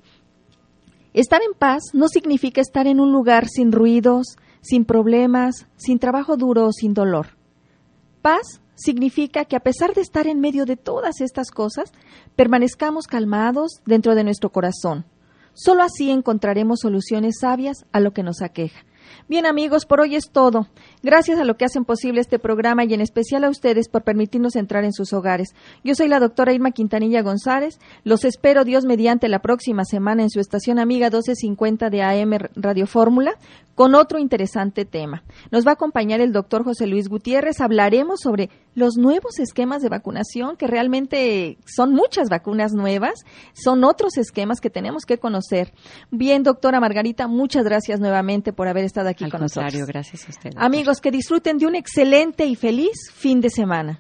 Estar 1.14 1.42
en 1.42 1.58
paz 1.58 1.84
no 1.94 2.10
significa 2.10 2.60
estar 2.60 2.88
en 2.88 3.00
un 3.00 3.14
lugar 3.14 3.48
sin 3.48 3.72
ruidos, 3.72 4.36
sin 4.62 4.84
problemas, 4.84 5.68
sin 5.78 5.98
trabajo 5.98 6.36
duro 6.36 6.68
o 6.68 6.72
sin 6.74 6.94
dolor. 6.94 7.28
Paz 8.22 8.60
significa 8.76 9.46
que 9.46 9.56
a 9.56 9.62
pesar 9.62 9.94
de 9.94 10.02
estar 10.02 10.28
en 10.28 10.40
medio 10.40 10.66
de 10.66 10.78
todas 10.78 11.22
estas 11.22 11.52
cosas, 11.52 11.92
permanezcamos 12.36 13.08
calmados 13.08 13.82
dentro 13.86 14.16
de 14.16 14.24
nuestro 14.24 14.52
corazón. 14.52 15.06
Solo 15.54 15.84
así 15.84 16.12
encontraremos 16.12 16.80
soluciones 16.82 17.36
sabias 17.40 17.86
a 17.92 18.00
lo 18.00 18.12
que 18.12 18.24
nos 18.24 18.42
aqueja. 18.42 18.86
Bien 19.28 19.46
amigos, 19.46 19.86
por 19.86 20.02
hoy 20.02 20.16
es 20.16 20.30
todo. 20.32 20.68
Gracias 21.02 21.40
a 21.40 21.46
lo 21.46 21.58
que 21.58 21.66
hacen 21.66 21.86
posible 21.86 22.22
este 22.22 22.40
programa 22.40 22.84
y 22.84 22.94
en 22.94 23.02
especial 23.02 23.44
a 23.44 23.50
ustedes 23.50 23.90
por 23.90 24.04
permitirnos 24.04 24.56
entrar 24.56 24.84
en 24.84 24.94
sus 24.94 25.14
hogares. 25.14 25.56
Yo 25.84 25.96
soy 25.96 26.08
la 26.08 26.20
doctora 26.20 26.54
Irma 26.54 26.72
Quintanilla 26.72 27.22
González. 27.22 27.80
Los 28.04 28.24
espero 28.24 28.64
Dios 28.64 28.86
mediante 28.86 29.28
la 29.28 29.40
próxima 29.40 29.84
semana 29.86 30.24
en 30.24 30.30
su 30.30 30.40
estación 30.40 30.78
amiga 30.80 31.08
1250 31.08 31.90
de 31.90 32.04
AM 32.04 32.38
Radio 32.56 32.86
Fórmula 32.88 33.36
con 33.76 33.94
otro 33.94 34.20
interesante 34.20 34.86
tema. 34.86 35.24
Nos 35.52 35.66
va 35.66 35.72
a 35.72 35.74
acompañar 35.74 36.22
el 36.22 36.32
doctor 36.32 36.64
José 36.64 36.88
Luis 36.88 37.10
Gutiérrez. 37.10 37.62
Hablaremos 37.62 38.22
sobre 38.22 38.50
los 38.74 38.96
nuevos 38.98 39.38
esquemas 39.40 39.82
de 39.82 39.90
vacunación, 39.90 40.56
que 40.58 40.68
realmente 40.68 41.58
son 41.66 41.92
muchas 41.94 42.30
vacunas 42.30 42.74
nuevas, 42.74 43.26
son 43.54 43.84
otros 43.84 44.18
esquemas 44.18 44.62
que 44.62 44.70
tenemos 44.70 45.06
que 45.06 45.18
conocer. 45.18 45.74
Bien, 46.10 46.44
doctora 46.44 46.80
Margarita, 46.80 47.28
muchas 47.28 47.66
gracias 47.66 48.00
nuevamente 48.00 48.54
por 48.54 48.68
haber 48.68 48.86
estado 48.86 49.10
aquí 49.10 49.26
Al 49.26 49.32
con 49.32 49.42
contrario, 49.42 49.80
nosotros. 49.82 49.88
gracias 49.88 50.26
a 50.28 50.30
usted. 50.32 50.50
Amigos, 50.58 51.02
que 51.02 51.12
disfruten 51.12 51.58
de 51.58 51.68
un 51.68 51.76
excelente 51.76 52.46
y 52.46 52.56
feliz 52.56 53.12
fin 53.14 53.42
de 53.42 53.50
semana. 53.50 54.00